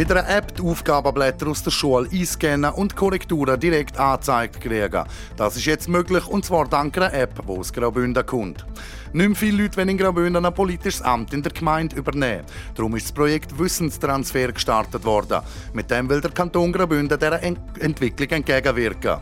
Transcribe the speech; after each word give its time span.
Mit 0.00 0.10
einer 0.10 0.26
App 0.30 0.54
die 0.56 0.62
Aufgabenblätter 0.62 1.46
aus 1.48 1.62
der 1.62 1.70
Schule 1.70 2.08
einscannen 2.10 2.72
und 2.72 2.96
Korrekturen 2.96 3.60
direkt 3.60 3.98
angezeigt 3.98 4.58
kriegen. 4.58 5.04
Das 5.36 5.56
ist 5.58 5.66
jetzt 5.66 5.90
möglich 5.90 6.26
und 6.26 6.42
zwar 6.42 6.66
dank 6.66 6.96
einer 6.96 7.12
App, 7.12 7.34
die 7.46 7.52
aus 7.52 7.70
Graubünden 7.70 8.24
kommt. 8.24 8.64
Nicht 9.12 9.28
mehr 9.28 9.36
viele 9.36 9.64
Leute 9.64 9.76
wollen 9.76 9.90
in 9.90 9.98
Graubünden 9.98 10.46
ein 10.46 10.54
politisches 10.54 11.02
Amt 11.02 11.34
in 11.34 11.42
der 11.42 11.52
Gemeinde 11.52 11.96
übernehmen. 11.96 12.46
Darum 12.74 12.96
ist 12.96 13.08
das 13.08 13.12
Projekt 13.12 13.58
Wissenstransfer 13.58 14.52
gestartet 14.52 15.04
worden. 15.04 15.42
Mit 15.74 15.90
dem 15.90 16.08
will 16.08 16.22
der 16.22 16.30
Kanton 16.30 16.72
Graubünden 16.72 17.18
dieser 17.18 17.42
Entwicklung 17.42 18.30
entgegenwirken. 18.30 19.18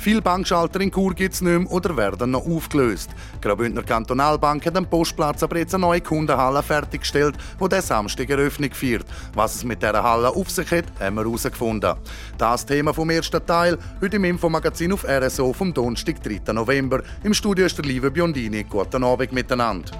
Viele 0.00 0.22
Bankschalter 0.22 0.80
in 0.80 0.92
Chur 0.92 1.12
gibt 1.12 1.34
es 1.34 1.40
nicht 1.40 1.58
mehr 1.58 1.70
oder 1.72 1.96
werden 1.96 2.30
noch 2.30 2.46
aufgelöst. 2.46 3.10
Graubündner 3.40 3.82
Kantonalbank 3.82 4.64
hat 4.64 4.76
am 4.76 4.88
Postplatz 4.88 5.42
aber 5.42 5.58
jetzt 5.58 5.74
eine 5.74 5.80
neue 5.80 6.00
Kundenhalle 6.00 6.62
fertiggestellt, 6.62 7.34
die 7.60 7.68
der 7.68 7.82
Samstag 7.82 8.30
Eröffnung 8.30 8.70
feiert. 8.72 9.06
Was 9.34 9.56
es 9.56 9.64
mit 9.64 9.82
dieser 9.82 10.04
Halle 10.04 10.28
auf 10.28 10.50
sich 10.50 10.70
hat, 10.70 10.84
haben 11.00 11.16
wir 11.16 11.24
herausgefunden. 11.24 11.94
Das 12.38 12.64
Thema 12.64 12.94
vom 12.94 13.10
ersten 13.10 13.44
Teil, 13.44 13.76
heute 14.00 14.16
im 14.16 14.24
Infomagazin 14.24 14.92
auf 14.92 15.04
RSO 15.04 15.52
vom 15.52 15.74
Donnerstag, 15.74 16.22
3. 16.22 16.52
November. 16.52 17.02
Im 17.24 17.34
Studio 17.34 17.66
ist 17.66 17.76
der 17.76 17.84
liebe 17.84 18.12
Biondini. 18.12 18.64
Guten 18.64 19.02
Abend 19.02 19.32
miteinander. 19.32 19.90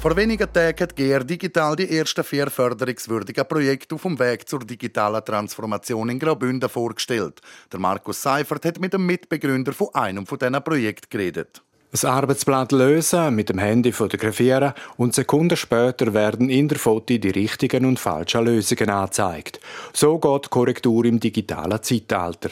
Vor 0.00 0.14
wenigen 0.14 0.52
Tagen 0.52 0.80
hat 0.80 0.94
GR 0.94 1.24
Digital 1.24 1.74
die 1.74 1.98
ersten 1.98 2.22
vier 2.22 2.48
förderungswürdigen 2.50 3.44
Projekte 3.48 3.96
auf 3.96 4.02
dem 4.02 4.16
Weg 4.20 4.48
zur 4.48 4.60
digitalen 4.60 5.24
Transformation 5.24 6.08
in 6.08 6.20
Graubünden 6.20 6.68
vorgestellt. 6.68 7.40
Der 7.72 7.80
Markus 7.80 8.22
Seifert 8.22 8.64
hat 8.64 8.78
mit 8.78 8.92
dem 8.92 9.04
Mitbegründer 9.04 9.72
von 9.72 9.88
einem 9.94 10.24
von 10.24 10.38
diesen 10.38 10.62
Projekten 10.62 11.10
geredet. 11.10 11.62
Das 11.90 12.04
Arbeitsblatt 12.04 12.72
lösen, 12.72 13.34
mit 13.34 13.48
dem 13.48 13.58
Handy 13.58 13.92
fotografieren 13.92 14.74
und 14.98 15.14
Sekunden 15.14 15.56
später 15.56 16.12
werden 16.12 16.50
in 16.50 16.68
der 16.68 16.78
Foto 16.78 17.16
die 17.16 17.30
richtigen 17.30 17.86
und 17.86 17.98
falschen 17.98 18.44
Lösungen 18.44 18.90
angezeigt. 18.90 19.58
So 19.94 20.18
geht 20.18 20.50
Korrektur 20.50 21.06
im 21.06 21.18
digitalen 21.18 21.82
Zeitalter. 21.82 22.50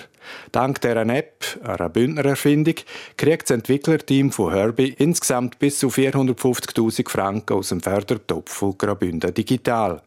Dank 0.53 0.81
dieser 0.81 1.07
App, 1.07 1.45
einer 1.63 1.91
Bündner 1.91 2.25
Erfindung, 2.25 2.77
kriegt 3.19 3.51
das 3.51 3.57
Entwicklerteam 3.57 4.33
von 4.33 4.55
Herbie 4.55 4.95
insgesamt 4.97 5.59
bis 5.59 5.81
zu 5.81 5.89
450.000 5.89 7.07
Franken 7.07 7.59
aus 7.59 7.69
dem 7.69 7.83
Fördertopf 7.83 8.51
von 8.51 8.79
Graubünden 8.79 9.35
Digital. 9.35 10.01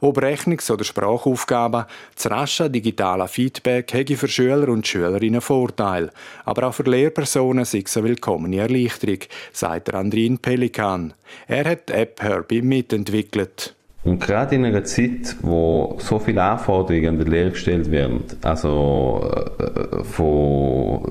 Ob 0.00 0.18
Rechnungs- 0.18 0.70
oder 0.70 0.84
Sprachaufgaben, 0.84 1.84
das 2.14 2.30
rasche 2.30 2.70
digitale 2.70 3.28
Feedback 3.28 3.92
hätte 3.92 4.16
für 4.16 4.28
Schüler 4.28 4.68
und 4.68 4.86
Schülerinnen 4.86 5.40
Vorteil, 5.40 6.10
aber 6.44 6.68
auch 6.68 6.74
für 6.74 6.84
Lehrpersonen 6.84 7.64
sei 7.64 7.82
es 7.84 7.96
eine 7.96 8.08
willkommene 8.08 8.58
Erleichterung, 8.58 9.18
sagt 9.52 9.92
Andrin 9.94 10.38
Pelikan. 10.38 11.14
Er 11.46 11.64
hat 11.64 11.88
die 11.88 11.94
App 11.94 12.22
Herbie 12.22 12.62
mitentwickelt. 12.62 13.74
Und 14.04 14.18
gerade 14.18 14.56
in 14.56 14.64
einer 14.64 14.82
Zeit, 14.82 15.36
wo 15.42 15.96
so 15.98 16.18
viele 16.18 16.42
Anforderungen 16.42 17.08
an 17.08 17.18
die 17.18 17.30
Lehre 17.30 17.50
gestellt 17.50 17.88
werden, 17.90 18.24
also 18.42 19.30
äh, 19.58 20.02
von, 20.02 21.02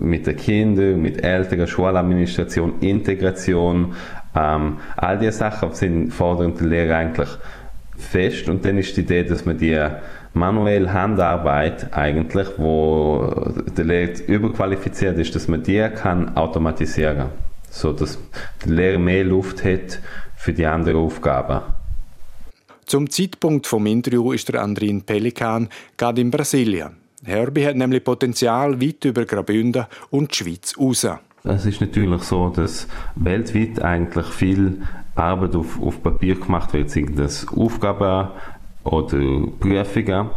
mit 0.00 0.26
den 0.26 0.36
Kindern, 0.36 1.02
mit 1.02 1.22
Eltern, 1.22 1.66
Schuladministration, 1.66 2.80
Integration, 2.80 3.94
ähm, 4.34 4.78
all 4.96 5.18
diese 5.18 5.32
Sachen 5.32 5.74
sind, 5.74 6.10
fordern 6.10 6.54
die 6.58 6.64
Lehre 6.64 6.96
eigentlich 6.96 7.28
fest 8.02 8.48
und 8.48 8.64
dann 8.64 8.78
ist 8.78 8.96
die 8.96 9.02
Idee, 9.02 9.24
dass 9.24 9.44
man 9.44 9.58
die 9.58 9.78
manuelle 10.34 10.92
Handarbeit 10.92 11.92
eigentlich, 11.92 12.48
wo 12.56 13.32
der 13.76 13.84
Lehrer 13.84 14.12
überqualifiziert 14.26 15.18
ist, 15.18 15.34
dass 15.34 15.48
man 15.48 15.62
die 15.62 15.88
kann 15.94 16.36
automatisieren, 16.36 17.28
so 17.70 17.92
dass 17.92 18.18
der 18.64 18.72
Lehrer 18.72 18.98
mehr 18.98 19.24
Luft 19.24 19.64
hat 19.64 20.00
für 20.36 20.52
die 20.52 20.66
anderen 20.66 20.98
Aufgaben. 20.98 21.60
Zum 22.86 23.08
Zeitpunkt 23.08 23.66
vom 23.66 23.86
Interview 23.86 24.32
ist 24.32 24.48
der 24.48 24.62
Andrin 24.62 25.02
Pelikan 25.02 25.68
gerade 25.96 26.20
in 26.20 26.30
Brasilien. 26.30 26.96
Herbie 27.24 27.64
hat 27.64 27.76
nämlich 27.76 28.02
Potenzial 28.02 28.80
weit 28.80 29.04
über 29.04 29.24
Graubünden 29.24 29.86
und 30.10 30.32
die 30.32 30.36
Schweiz 30.36 30.76
raus. 30.76 31.06
Es 31.44 31.66
ist 31.66 31.80
natürlich 31.80 32.22
so, 32.22 32.48
dass 32.50 32.88
weltweit 33.14 33.80
eigentlich 33.82 34.26
viel 34.26 34.82
Arbeit 35.14 35.54
auf, 35.56 35.80
auf 35.80 36.02
Papier 36.02 36.38
gemacht 36.38 36.72
wird, 36.72 36.90
sind 36.90 37.18
das 37.18 37.46
Aufgaben 37.48 38.28
oder 38.84 39.18
Prüfungen. 39.60 40.30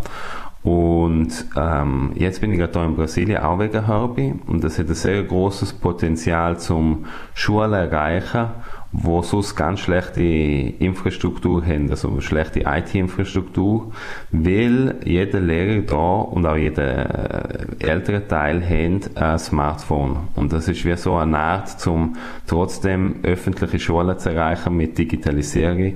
Und 0.64 1.46
ähm, 1.56 2.12
jetzt 2.16 2.42
bin 2.42 2.52
ich 2.52 2.58
gerade 2.58 2.80
hier 2.80 2.88
in 2.88 2.96
Brasilien 2.96 3.44
auch 3.44 3.60
wegen 3.60 3.86
Herbie 3.86 4.34
und 4.48 4.64
das 4.64 4.80
hat 4.80 4.88
ein 4.88 4.96
sehr 4.96 5.22
großes 5.22 5.74
Potenzial 5.74 6.58
zum 6.58 7.06
Schulen 7.36 7.74
erreichen 7.74 8.50
wo 8.98 9.22
sonst 9.22 9.56
ganz 9.56 9.82
schlechte 9.82 10.22
Infrastruktur 10.22 11.66
haben, 11.66 11.90
also 11.90 12.22
schlechte 12.22 12.62
IT-Infrastruktur, 12.62 13.92
weil 14.32 14.96
jeder 15.04 15.40
Lehrer 15.40 15.82
da 15.82 15.96
und 15.96 16.46
auch 16.46 16.56
jeder 16.56 17.80
äh, 17.80 17.88
ältere 17.88 18.28
Teil 18.28 18.64
haben 18.64 19.02
ein 19.16 19.40
Smartphone. 19.40 20.30
Und 20.36 20.54
das 20.54 20.68
ist 20.68 20.86
wie 20.86 20.96
so 20.96 21.16
eine 21.16 21.38
Art, 21.38 21.86
um 21.88 22.16
trotzdem 22.48 23.18
öffentliche 23.24 23.80
Schulen 23.80 24.18
zu 24.18 24.30
erreichen 24.30 24.76
mit 24.76 24.98
Digitalisierung, 24.98 25.96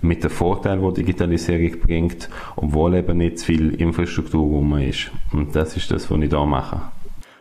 mit 0.00 0.24
dem 0.24 0.30
Vorteil, 0.30 0.80
wo 0.80 0.90
Digitalisierung 0.90 1.80
bringt, 1.80 2.30
obwohl 2.56 2.94
eben 2.94 3.18
nicht 3.18 3.40
zu 3.40 3.46
viel 3.46 3.74
Infrastruktur 3.74 4.42
rum 4.42 4.78
ist. 4.78 5.10
Und 5.32 5.54
das 5.54 5.76
ist 5.76 5.90
das, 5.90 6.10
was 6.10 6.20
ich 6.20 6.30
da 6.30 6.44
mache. 6.46 6.80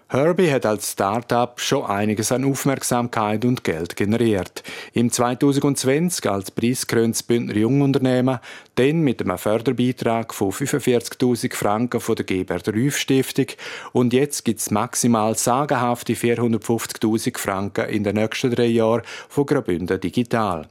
Herbie 0.10 0.50
hat 0.54 0.66
als 0.66 0.94
Start-up 0.94 1.60
schon 1.60 1.86
einiges 1.86 2.32
an 2.32 2.46
Aufmerksamkeit 2.46 3.44
und 3.44 3.66
Geld 3.66 3.98
generiert. 3.98 4.64
Im 4.94 5.12
2020 5.12 6.30
als 6.30 6.50
preisgekröntes 6.50 7.24
Bündner 7.24 7.58
Jungunternehmen, 7.58 8.40
dann 8.76 9.02
mit 9.02 9.22
einem 9.22 9.38
Förderbeitrag 9.38 10.34
von 10.34 10.52
45.000 10.52 11.54
Franken 11.54 12.00
von 12.00 12.16
der 12.16 12.24
Gebert 12.24 12.70
Rüff 12.70 12.98
Stiftung 12.98 13.48
und 13.92 14.14
jetzt 14.14 14.46
gibt 14.46 14.62
es 14.62 14.72
maximal 14.72 15.36
sagenhafte 15.36 16.14
450.000 16.14 17.38
Franken 17.38 17.90
in 17.90 18.06
den 18.06 18.16
nächsten 18.16 18.52
drei 18.52 18.68
Jahren 18.68 19.02
von 19.28 19.46
Graubünden 19.46 20.00
Digital. 20.00 20.70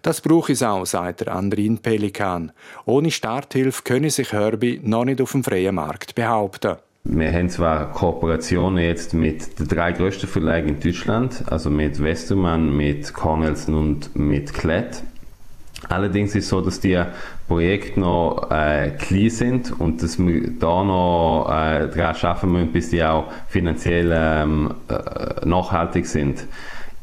Das 0.00 0.22
brauche 0.22 0.52
es 0.52 0.62
auch, 0.62 0.86
sagt 0.86 1.20
der 1.20 1.34
Andrin 1.34 1.76
Pelikan. 1.76 2.52
Ohne 2.86 3.10
Starthilfe 3.10 3.82
könne 3.82 4.08
sich 4.08 4.32
Herbie 4.32 4.80
noch 4.82 5.04
nicht 5.04 5.20
auf 5.20 5.32
dem 5.32 5.44
freien 5.44 5.74
Markt 5.74 6.14
behaupten. 6.14 6.78
Wir 7.10 7.32
haben 7.32 7.48
zwar 7.48 7.90
Kooperationen 7.90 8.84
jetzt 8.84 9.14
mit 9.14 9.58
den 9.58 9.66
drei 9.66 9.92
größten 9.92 10.28
Verlagen 10.28 10.68
in 10.68 10.80
Deutschland, 10.80 11.42
also 11.46 11.70
mit 11.70 12.02
Westermann, 12.02 12.76
mit 12.76 13.14
Cornelsen 13.14 13.74
und 13.74 14.14
mit 14.14 14.52
Klett. 14.52 15.02
Allerdings 15.88 16.34
ist 16.34 16.44
es 16.44 16.50
so, 16.50 16.60
dass 16.60 16.80
die 16.80 17.02
Projekte 17.46 17.98
noch 17.98 18.50
äh, 18.50 18.90
klein 18.90 19.30
sind 19.30 19.80
und 19.80 20.02
dass 20.02 20.18
wir 20.18 20.50
da 20.50 20.84
noch 20.84 21.46
äh, 21.48 21.88
daran 21.88 22.14
arbeiten 22.20 22.52
müssen, 22.52 22.72
bis 22.72 22.90
die 22.90 23.02
auch 23.02 23.32
finanziell 23.48 24.12
ähm, 24.14 24.74
äh, 24.90 25.46
nachhaltig 25.46 26.04
sind. 26.04 26.44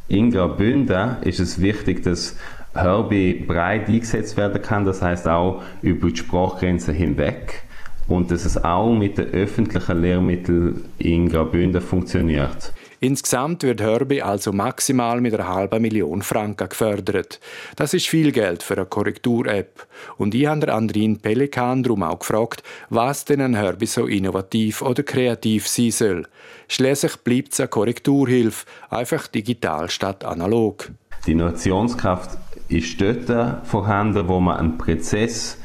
In 0.07 0.29
Graubünden 0.29 1.15
ist 1.23 1.39
es 1.39 1.59
wichtig, 1.59 2.03
dass 2.03 2.37
Herbie 2.75 3.43
breit 3.47 3.87
eingesetzt 3.87 4.37
werden 4.37 4.61
kann, 4.61 4.85
das 4.85 5.01
heißt 5.01 5.27
auch 5.27 5.63
über 5.81 6.09
die 6.09 6.17
Sprachgrenzen 6.17 6.93
hinweg 6.93 7.64
und 8.07 8.31
dass 8.31 8.45
es 8.45 8.63
auch 8.63 8.93
mit 8.93 9.17
den 9.17 9.27
öffentlichen 9.27 10.01
Lehrmitteln 10.01 10.85
in 10.99 11.29
Graubünden 11.29 11.81
funktioniert. 11.81 12.73
Insgesamt 12.99 13.63
wird 13.63 13.81
Herbie 13.81 14.23
also 14.23 14.51
maximal 14.51 15.21
mit 15.21 15.33
einer 15.33 15.47
halben 15.47 15.81
Million 15.81 16.21
Franken 16.21 16.69
gefördert. 16.69 17.39
Das 17.75 17.93
ist 17.93 18.07
viel 18.07 18.31
Geld 18.31 18.63
für 18.63 18.75
eine 18.75 18.85
Korrektur-App. 18.85 19.85
Und 20.17 20.33
ich 20.33 20.47
habe 20.47 20.73
Andrin 20.73 21.19
Pelikan 21.19 21.83
darum 21.83 22.03
auch 22.03 22.19
gefragt, 22.19 22.63
was 22.89 23.25
denn 23.25 23.41
ein 23.41 23.55
Herbie 23.55 23.85
so 23.85 24.07
innovativ 24.07 24.81
oder 24.81 25.03
kreativ 25.03 25.67
sein 25.67 25.91
soll. 25.91 26.27
Schließlich 26.67 27.17
bleibt 27.17 27.53
es 27.53 27.59
eine 27.59 27.67
Korrekturhilfe, 27.67 28.65
einfach 28.89 29.27
digital 29.27 29.89
statt 29.89 30.23
analog. 30.23 30.89
Die 31.27 31.33
Innovationskraft 31.33 32.37
ist 32.69 32.99
dort 32.99 33.67
vorhanden, 33.67 34.27
wo 34.27 34.39
man 34.39 34.57
einen 34.57 34.77
Prozess 34.77 35.57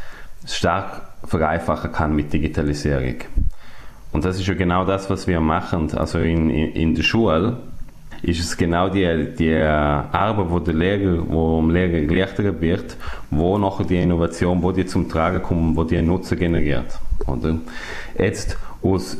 stark 0.46 1.09
vereinfachen 1.24 1.92
kann 1.92 2.14
mit 2.14 2.32
Digitalisierung. 2.32 3.16
Und 4.12 4.24
das 4.24 4.38
ist 4.38 4.46
ja 4.46 4.54
genau 4.54 4.84
das, 4.84 5.08
was 5.08 5.26
wir 5.26 5.40
machen. 5.40 5.92
Also 5.94 6.18
in, 6.18 6.50
in, 6.50 6.72
in 6.72 6.94
der 6.94 7.02
Schule 7.02 7.58
ist 8.22 8.40
es 8.40 8.56
genau 8.56 8.88
die, 8.88 9.34
die 9.38 9.54
Arbeit, 9.54 10.50
wo 10.50 10.58
der 10.58 10.74
Lehrer, 10.74 11.24
wo 11.28 11.60
dem 11.60 11.70
Lehrer 11.70 12.02
erleichtert 12.02 12.60
wird, 12.60 12.96
wo 13.30 13.56
nachher 13.56 13.84
die 13.84 14.02
Innovation, 14.02 14.62
wo 14.62 14.72
die 14.72 14.84
zum 14.84 15.08
Tragen 15.08 15.42
kommt, 15.42 15.76
wo 15.76 15.84
die 15.84 16.02
Nutzen 16.02 16.38
generiert. 16.38 16.98
Oder? 17.26 17.58
Jetzt 18.18 18.58
aus 18.82 19.16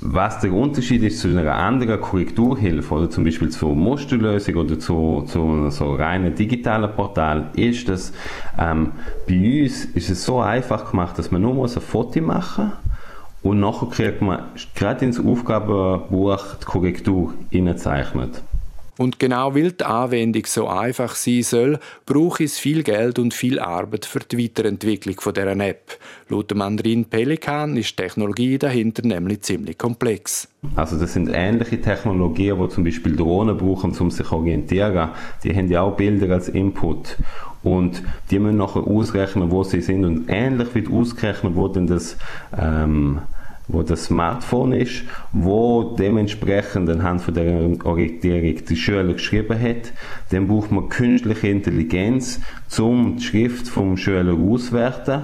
Was 0.00 0.40
der 0.40 0.52
Unterschied 0.52 1.02
ist 1.02 1.20
zu 1.20 1.28
einer 1.28 1.54
anderen 1.54 2.00
Korrekturhilfe 2.00 2.94
oder 2.94 3.10
zum 3.10 3.24
Beispiel 3.24 3.48
zur 3.48 3.74
Musterlösung 3.74 4.56
oder 4.56 4.78
zu, 4.78 5.24
zu 5.26 5.40
einem 5.40 5.70
so 5.70 5.94
reinen 5.94 6.34
digitalen 6.34 6.90
Portal, 6.94 7.50
ist, 7.56 7.88
dass 7.88 8.12
ähm, 8.58 8.92
bei 9.26 9.62
uns 9.62 9.86
ist 9.86 10.10
es 10.10 10.24
so 10.24 10.40
einfach 10.40 10.90
gemacht, 10.90 11.18
dass 11.18 11.30
man 11.30 11.42
nur 11.42 11.64
ein 11.64 11.80
Foto 11.80 12.20
machen 12.20 12.66
muss 12.66 12.86
und 13.46 13.60
nachher 13.60 13.88
kriegt 13.88 14.22
man 14.22 14.40
gerade 14.74 15.04
ins 15.04 15.24
Aufgabenbuch 15.24 16.56
die 16.60 16.64
Korrektur 16.64 17.34
innezeichnet. 17.50 18.42
Und 18.98 19.18
genau 19.18 19.54
weil 19.54 19.72
die 19.72 19.84
Anwendung 19.84 20.46
so 20.46 20.68
einfach 20.68 21.14
sein 21.14 21.42
soll, 21.42 21.78
braucht 22.06 22.40
es 22.40 22.58
viel 22.58 22.82
Geld 22.82 23.18
und 23.18 23.34
viel 23.34 23.58
Arbeit 23.58 24.06
für 24.06 24.20
die 24.20 24.42
Weiterentwicklung 24.42 25.20
von 25.20 25.34
dieser 25.34 25.56
App. 25.56 25.98
Laut 26.28 26.54
Mandarin 26.54 27.04
Pelikan 27.04 27.76
ist 27.76 27.90
die 27.90 28.02
Technologie 28.02 28.58
dahinter 28.58 29.06
nämlich 29.06 29.42
ziemlich 29.42 29.76
komplex. 29.76 30.48
Also 30.74 30.98
das 30.98 31.12
sind 31.12 31.30
ähnliche 31.32 31.80
Technologien, 31.80 32.58
wo 32.58 32.66
zum 32.66 32.84
Beispiel 32.84 33.14
Drohnen 33.14 33.56
brauchen, 33.56 33.96
um 33.98 34.10
sich 34.10 34.30
orientieren. 34.32 35.10
Die 35.44 35.54
haben 35.54 35.68
ja 35.68 35.82
auch 35.82 35.96
Bilder 35.96 36.32
als 36.34 36.48
Input. 36.48 37.16
Und 37.62 38.02
die 38.30 38.38
müssen 38.38 38.58
nachher 38.58 38.86
ausrechnen, 38.86 39.50
wo 39.50 39.64
sie 39.64 39.80
sind. 39.80 40.04
Und 40.04 40.26
ähnlich 40.28 40.74
wird 40.74 40.90
ausgerechnet, 40.90 41.54
wo 41.54 41.68
denn 41.68 41.86
das 41.86 42.16
ähm, 42.56 43.20
wo 43.68 43.82
das 43.82 44.04
Smartphone 44.04 44.72
ist, 44.72 45.02
wo 45.32 45.96
dementsprechend 45.98 46.88
anhand 46.88 47.20
von 47.20 47.34
der 47.34 47.68
Orientierung 47.84 48.64
die 48.64 48.76
Schüler 48.76 49.12
geschrieben 49.12 49.60
hat. 49.60 49.92
Dann 50.30 50.46
braucht 50.46 50.70
man 50.70 50.88
künstliche 50.88 51.48
Intelligenz, 51.48 52.40
um 52.78 53.16
die 53.16 53.24
Schrift 53.24 53.68
vom 53.68 53.96
Schüler 53.96 54.34
auszuwerten, 54.34 55.22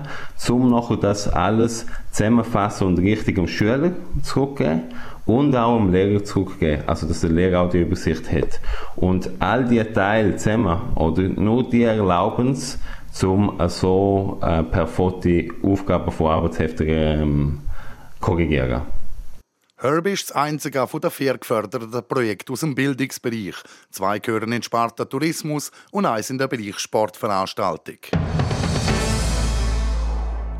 um 0.48 0.70
nachher 0.70 0.96
das 0.96 1.28
alles 1.28 1.86
zusammenfassen 2.10 2.88
und 2.88 2.98
richtig 2.98 3.38
am 3.38 3.46
Schüler 3.46 3.92
zurückgeben 4.22 4.82
und 5.24 5.54
auch 5.54 5.76
am 5.76 5.92
Lehrer 5.92 6.24
zurückgeben, 6.24 6.82
also 6.86 7.06
dass 7.06 7.20
der 7.20 7.30
Lehrer 7.30 7.60
auch 7.60 7.70
die 7.70 7.80
Übersicht 7.80 8.30
hat. 8.32 8.60
Und 8.96 9.30
all 9.38 9.64
die 9.64 9.82
Teile 9.84 10.36
zusammen, 10.36 10.78
oder 10.96 11.22
nur 11.22 11.68
die 11.68 11.84
erlauben 11.84 12.50
es, 12.50 12.78
um 13.22 13.52
so 13.68 14.38
äh, 14.42 14.62
per 14.62 14.86
Foto 14.86 15.28
Aufgaben 15.62 16.10
von 16.10 16.26
Arbeitsheften 16.28 16.86
ähm, 16.88 17.58
korrigieren. 18.22 18.86
Herb 19.76 20.06
ist 20.06 20.30
das 20.30 20.36
einzige 20.36 20.86
von 20.86 21.00
den 21.00 21.10
vier 21.10 21.36
geförderten 21.36 22.04
Projekten 22.06 22.52
aus 22.52 22.60
dem 22.60 22.74
Bildungsbereich. 22.74 23.56
Zwei 23.90 24.20
gehören 24.20 24.52
in 24.52 24.62
Sparta 24.62 25.04
Tourismus 25.04 25.72
und 25.90 26.06
eins 26.06 26.30
in 26.30 26.38
den 26.38 26.48
Bereich 26.48 26.78
Sportveranstaltung. 26.78 27.98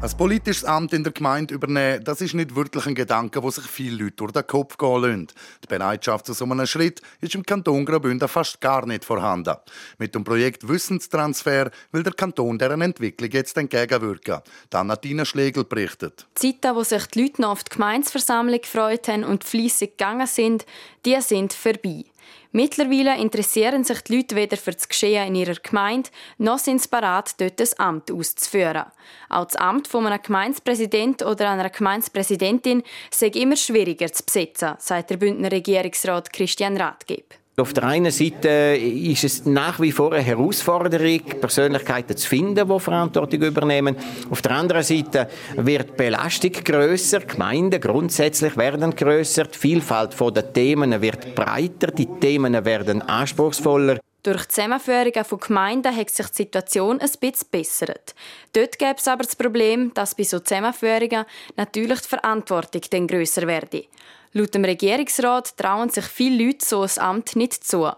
Ein 0.03 0.11
politisches 0.17 0.65
Amt 0.65 0.93
in 0.95 1.05
der 1.05 1.13
Gemeinde 1.13 1.55
übernehmen, 1.55 2.03
das 2.03 2.21
ist 2.21 2.35
nicht 2.35 2.57
wirklich 2.57 2.87
ein 2.87 2.97
Gedanke, 2.97 3.41
wo 3.41 3.53
sich 3.53 3.63
viele 3.63 4.03
Leute 4.03 4.17
durch 4.17 4.33
den 4.33 4.45
Kopf 4.45 4.77
gehen 4.77 5.01
lassen. 5.01 5.29
Die 5.63 5.69
Bereitschaft 5.69 6.27
zu 6.27 6.33
so 6.33 6.45
einem 6.45 6.67
Schritt 6.67 7.01
ist 7.21 7.37
im 7.37 7.47
Kanton 7.47 7.85
Graubünden 7.85 8.27
fast 8.27 8.61
gar 8.61 8.85
nicht 8.85 9.05
vorhanden. 9.05 9.55
Mit 9.99 10.17
dem 10.17 10.25
Projekt 10.25 10.69
Wissenstransfer 10.69 11.71
will 11.93 12.03
der 12.03 12.15
Kanton 12.15 12.59
deren 12.59 12.81
Entwicklung 12.81 13.31
jetzt 13.31 13.57
entgegenwirken. 13.57 14.41
Dann 14.71 14.91
hat 14.91 15.03
Tina 15.03 15.25
Schlegel 15.25 15.63
berichtet. 15.63 16.27
Die 16.43 16.53
Zeiten, 16.53 16.75
wo 16.75 16.83
sich 16.83 17.07
die 17.07 17.23
Leute 17.23 17.41
noch 17.41 17.51
auf 17.51 17.63
die 17.63 17.71
Gemeinsversammlung 17.71 18.61
gefreut 18.61 19.07
haben 19.07 19.23
und 19.23 19.45
fleissig 19.45 19.99
gegangen 19.99 20.27
sind, 20.27 20.67
die 21.05 21.21
sind 21.21 21.53
vorbei. 21.53 22.07
Mittlerweile 22.55 23.17
interessieren 23.17 23.83
sich 23.83 24.03
die 24.03 24.17
Leute 24.17 24.37
weder 24.37 24.59
für 24.59 24.73
das 24.73 24.87
Geschehen 24.87 25.29
in 25.29 25.35
ihrer 25.37 25.55
Gemeinde, 25.55 26.11
noch 26.37 26.59
sind 26.59 26.83
sie 26.83 26.89
bereit, 26.89 27.41
dort 27.41 27.59
ein 27.59 27.69
Amt 27.79 28.13
auszuführen. 28.13 28.85
Auch 29.31 29.47
das 29.47 29.57
Amt 29.57 29.89
von 29.89 30.07
einem 30.07 30.23
Gemeindepräsident 30.23 31.23
oder 31.23 31.49
einer 31.49 31.71
Gemeindepräsidentin 31.71 32.83
sei 33.11 33.29
immer 33.29 33.57
schwieriger 33.57 34.13
zu 34.13 34.23
besetzen, 34.25 34.75
sagt 34.79 35.09
der 35.09 35.17
Bündner 35.17 35.51
Regierungsrat 35.51 36.31
Christian 36.31 36.77
Rathgeb. 36.77 37.42
Auf 37.55 37.75
der 37.75 37.85
einen 37.85 38.11
Seite 38.11 38.79
ist 38.79 39.25
es 39.25 39.45
nach 39.45 39.79
wie 39.79 39.93
vor 39.93 40.15
eine 40.15 40.23
Herausforderung, 40.23 41.21
Persönlichkeiten 41.39 42.17
zu 42.17 42.27
finden, 42.27 42.67
die 42.67 42.81
Verantwortung 42.81 43.43
übernehmen. 43.43 43.95
Auf 44.31 44.41
der 44.41 44.53
anderen 44.53 44.83
Seite 44.83 45.29
wird 45.57 45.91
die 45.91 45.97
Belastung 45.97 46.53
grösser, 46.53 47.21
Gemeinden 47.21 47.79
grundsätzlich 47.79 48.57
werden 48.57 48.97
grösser, 48.97 49.45
die 49.45 49.59
Vielfalt 49.59 50.19
der 50.19 50.51
Themen 50.51 50.99
wird 51.03 51.35
breiter, 51.35 51.89
die 51.89 52.07
Themen 52.07 52.65
werden 52.65 53.03
anspruchsvoller. 53.03 53.99
Durch 54.23 54.47
die 54.47 54.49
Zusammenführungen 54.49 55.25
von 55.25 55.41
Gemeinden 55.41 55.95
hat 55.95 56.09
sich 56.09 56.29
die 56.29 56.37
Situation 56.45 57.01
ein 57.01 57.11
bisschen 57.21 57.49
bessert. 57.51 58.15
Dort 58.55 58.79
gäbe 58.79 58.97
es 58.97 59.09
aber 59.09 59.25
das 59.25 59.37
Problem, 59.37 59.93
dass 59.93 60.15
bei 60.15 60.23
so 60.23 60.39
Zusammenführungen 60.39 61.27
natürlich 61.57 62.01
die 62.01 62.09
Verantwortung 62.09 62.81
dann 62.89 63.07
grösser 63.07 63.47
werde. 63.47 63.85
Laut 64.35 64.55
dem 64.55 64.65
Regierungsrat 64.65 65.57
trauen 65.59 65.91
sich 65.91 66.05
viele 66.05 66.47
Leute 66.47 66.65
so 66.65 66.83
ein 66.83 66.91
Amt 66.97 67.37
nicht 67.37 67.65
zu. 67.65 67.91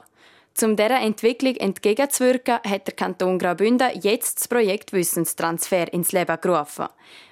Um 0.62 0.76
dieser 0.76 1.00
Entwicklung 1.00 1.56
entgegenzuwirken, 1.56 2.58
hat 2.64 2.86
der 2.86 2.94
Kanton 2.94 3.38
Graubünden 3.38 4.00
jetzt 4.00 4.40
das 4.40 4.48
Projekt 4.48 4.92
Wissenstransfer 4.92 5.92
ins 5.92 6.12
Leben 6.12 6.40
gerufen. 6.40 6.86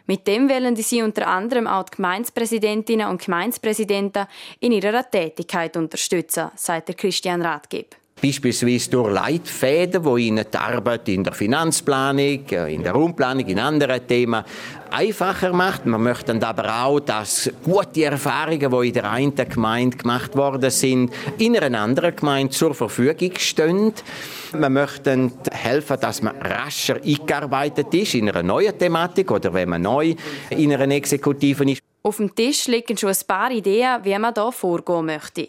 Mit 0.06 0.26
dem 0.26 0.48
wollen 0.48 0.74
sie 0.76 1.02
unter 1.02 1.28
anderem 1.28 1.66
auch 1.66 1.84
die 1.84 1.96
Gemeindepräsidentinnen 1.96 3.08
und 3.08 3.24
Gemeindepräsidenten 3.24 4.26
in 4.60 4.72
ihrer 4.72 5.08
Tätigkeit 5.08 5.76
unterstützen, 5.76 6.50
sagt 6.56 6.96
Christian 6.96 7.42
Rathgeb. 7.42 8.01
Beispielsweise 8.22 8.88
durch 8.90 9.12
Leitfäden, 9.12 10.04
wo 10.04 10.16
ihnen 10.16 10.44
die 10.52 10.56
Arbeit 10.56 11.08
in 11.08 11.24
der 11.24 11.32
Finanzplanung, 11.32 12.46
äh, 12.52 12.72
in 12.72 12.84
der 12.84 12.92
Raumplanung, 12.92 13.44
in 13.48 13.58
anderen 13.58 14.06
Themen 14.06 14.44
einfacher 14.92 15.52
macht. 15.52 15.86
Man 15.86 16.04
möchte 16.04 16.32
aber 16.46 16.84
auch, 16.84 17.00
dass 17.00 17.50
gute 17.64 18.04
Erfahrungen, 18.04 18.70
die 18.70 18.88
in 18.88 18.94
der 18.94 19.10
einen 19.10 19.34
Gemeinde 19.34 19.96
gemacht 19.96 20.36
worden 20.36 20.70
sind, 20.70 21.12
in 21.38 21.58
einer 21.58 21.80
anderen 21.80 22.14
Gemeinde 22.14 22.52
zur 22.52 22.74
Verfügung 22.74 23.32
stehen. 23.38 23.92
Wir 24.52 24.70
möchten 24.70 25.32
helfen, 25.50 25.96
dass 26.00 26.22
man 26.22 26.36
rascher 26.36 27.00
eingearbeitet 27.04 27.92
ist 27.92 28.14
in 28.14 28.28
einer 28.28 28.44
neuen 28.44 28.78
Thematik 28.78 29.32
oder 29.32 29.52
wenn 29.52 29.68
man 29.68 29.82
neu 29.82 30.14
in 30.50 30.72
einer 30.72 30.94
Exekutive 30.94 31.68
ist. 31.72 31.82
Auf 32.04 32.18
dem 32.18 32.32
Tisch 32.32 32.68
liegen 32.68 32.96
schon 32.96 33.10
ein 33.10 33.26
paar 33.26 33.50
Ideen, 33.50 34.04
wie 34.04 34.16
man 34.16 34.32
hier 34.32 34.52
vorgehen 34.52 35.06
möchte. 35.06 35.48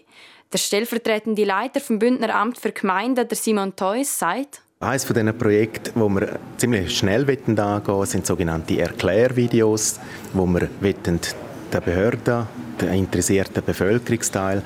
Der 0.53 0.59
stellvertretende 0.59 1.45
Leiter 1.45 1.79
vom 1.79 1.97
Bündner 1.97 2.35
Amt 2.35 2.59
für 2.59 2.71
Gemeinden, 2.71 3.27
der 3.27 3.35
Simon 3.35 3.75
Theus, 3.75 4.19
sagt, 4.19 4.61
eines 4.79 5.03
von 5.03 5.15
diesen 5.15 5.35
Projekten, 5.35 5.99
wo 5.99 6.09
wir 6.09 6.37
ziemlich 6.57 6.95
schnell 6.95 7.25
angehen 7.27 8.05
sind 8.05 8.27
sogenannte 8.27 8.79
Erklärvideos, 8.79 9.99
wo 10.33 10.45
wir 10.45 10.67
den 10.91 11.19
Behörden, 11.71 12.45
den 12.79 12.93
interessierten 12.93 13.63
Bevölkerungsteil 13.65 14.61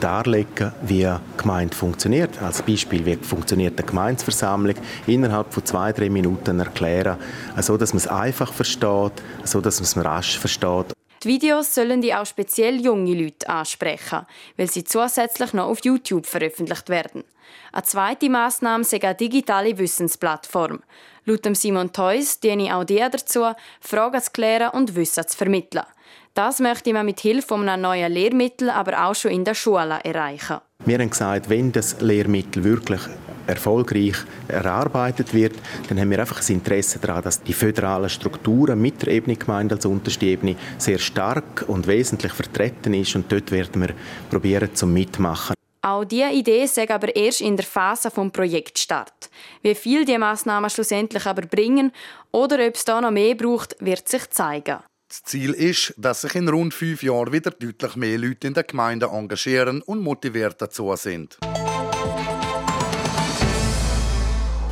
darlegen, 0.00 0.72
wie 0.82 1.06
Gemeinde 1.36 1.76
funktioniert. 1.76 2.40
Als 2.40 2.62
Beispiel, 2.62 3.04
wie 3.04 3.16
funktioniert 3.16 3.78
eine 3.78 3.86
Gemeindeversammlung, 3.86 4.76
innerhalb 5.06 5.52
von 5.52 5.64
zwei, 5.64 5.92
drei 5.92 6.08
Minuten 6.08 6.60
erklären, 6.60 7.18
so 7.60 7.76
dass 7.76 7.92
man 7.92 7.98
es 7.98 8.06
einfach 8.06 8.52
versteht, 8.52 9.12
so 9.44 9.60
dass 9.60 9.80
man 9.80 9.84
es 9.84 9.96
rasch 9.96 10.38
versteht. 10.38 10.94
Die 11.22 11.28
Videos 11.28 11.74
sollen 11.74 12.00
die 12.00 12.14
auch 12.14 12.26
speziell 12.26 12.80
junge 12.80 13.14
Leute 13.14 13.48
ansprechen, 13.48 14.26
weil 14.56 14.70
sie 14.70 14.84
zusätzlich 14.84 15.52
noch 15.52 15.66
auf 15.66 15.84
YouTube 15.84 16.26
veröffentlicht 16.26 16.88
werden. 16.88 17.24
Eine 17.72 17.82
zweite 17.82 18.30
Massnahme 18.30 18.82
ist 18.82 18.94
eine 18.94 19.14
digitale 19.14 19.76
Wissensplattform. 19.78 20.80
Laut 21.24 21.56
Simon 21.56 21.92
Theus 21.92 22.40
diene 22.40 22.74
auch 22.76 22.84
die 22.84 22.98
dazu, 22.98 23.52
Fragen 23.80 24.22
zu 24.22 24.30
klären 24.30 24.70
und 24.70 24.94
Wissen 24.94 25.26
zu 25.26 25.36
vermitteln. 25.36 25.84
Das 26.34 26.60
möchte 26.60 26.92
man 26.92 27.04
mit 27.04 27.20
Hilfe 27.20 27.54
einer 27.54 27.76
neuen 27.76 28.12
Lehrmittel 28.12 28.70
aber 28.70 29.06
auch 29.06 29.14
schon 29.14 29.32
in 29.32 29.44
der 29.44 29.54
Schule 29.54 29.98
erreichen. 30.04 30.58
Wir 30.84 30.98
haben 30.98 31.10
gesagt, 31.10 31.50
wenn 31.50 31.72
das 31.72 32.00
Lehrmittel 32.00 32.62
wirklich 32.62 33.00
erfolgreich 33.48 34.16
erarbeitet 34.46 35.34
wird, 35.34 35.54
dann 35.88 35.98
haben 35.98 36.10
wir 36.10 36.20
einfach 36.20 36.36
das 36.36 36.50
Interesse 36.50 36.98
daran, 36.98 37.22
dass 37.22 37.42
die 37.42 37.52
föderalen 37.52 38.08
Strukturen 38.08 38.80
mit 38.80 39.02
der 39.02 39.14
Ebene 39.14 39.36
Gemeinde 39.36 39.74
als 39.74 39.86
unterste 39.86 40.26
Ebene 40.26 40.56
sehr 40.76 40.98
stark 40.98 41.64
und 41.66 41.86
wesentlich 41.86 42.32
vertreten 42.32 42.94
ist 42.94 43.16
und 43.16 43.30
dort 43.32 43.50
werden 43.50 43.82
wir 43.82 43.94
probieren 44.30 44.74
zum 44.74 44.92
Mitmachen. 44.92 45.54
Auch 45.80 46.04
diese 46.04 46.30
Idee 46.30 46.66
sei 46.66 46.90
aber 46.90 47.14
erst 47.14 47.40
in 47.40 47.56
der 47.56 47.64
Phase 47.64 48.10
vom 48.10 48.30
Projektstart. 48.30 49.30
Wie 49.62 49.74
viel 49.74 50.04
die 50.04 50.18
Maßnahmen 50.18 50.68
schlussendlich 50.68 51.24
aber 51.24 51.42
bringen 51.42 51.92
oder 52.32 52.58
ob 52.66 52.74
es 52.74 52.84
da 52.84 53.00
noch 53.00 53.10
mehr 53.10 53.34
braucht, 53.34 53.76
wird 53.80 54.08
sich 54.08 54.28
zeigen. 54.30 54.78
Das 55.08 55.22
Ziel 55.22 55.54
ist, 55.54 55.94
dass 55.96 56.20
sich 56.20 56.34
in 56.34 56.48
rund 56.48 56.74
fünf 56.74 57.02
Jahren 57.02 57.32
wieder 57.32 57.50
deutlich 57.50 57.96
mehr 57.96 58.18
Leute 58.18 58.48
in 58.48 58.54
der 58.54 58.64
Gemeinde 58.64 59.06
engagieren 59.06 59.80
und 59.82 60.02
motiviert 60.02 60.60
dazu 60.60 60.94
sind. 60.96 61.38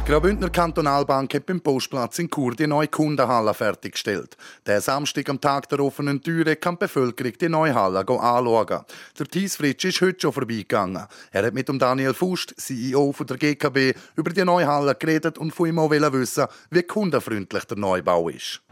Graubündner 0.06 0.50
Kantonalbank 0.50 1.34
hat 1.34 1.46
beim 1.46 1.60
Postplatz 1.60 2.20
in 2.20 2.30
Chur 2.30 2.54
die 2.54 2.68
neue 2.68 2.86
Kundenhalle 2.86 3.52
fertiggestellt. 3.52 4.36
Der 4.64 4.80
Samstag 4.80 5.28
am 5.28 5.40
Tag 5.40 5.68
der 5.68 5.80
offenen 5.80 6.22
Türe 6.22 6.54
kann 6.54 6.76
die 6.76 6.84
Bevölkerung 6.84 7.32
die 7.32 7.48
neue 7.48 7.74
Halle 7.74 7.98
anschauen. 7.98 8.84
Der 9.18 9.26
Thies 9.26 9.56
Fritsch 9.56 9.84
ist 9.84 10.00
heute 10.00 10.20
schon 10.20 10.32
vorbeigegangen. 10.32 11.08
Er 11.32 11.46
hat 11.46 11.54
mit 11.54 11.68
Daniel 11.82 12.14
Fust, 12.14 12.54
CEO 12.56 13.12
der 13.18 13.36
GKB, 13.36 13.98
über 14.14 14.30
die 14.30 14.44
neue 14.44 14.68
Halle 14.68 14.94
geredet 14.94 15.38
und 15.38 15.50
von 15.50 15.66
ihm 15.66 15.80
auch 15.80 15.90
wissen, 15.90 16.46
wie 16.70 16.84
kundenfreundlich 16.84 17.64
der 17.64 17.76
Neubau 17.76 18.28
ist. 18.28 18.62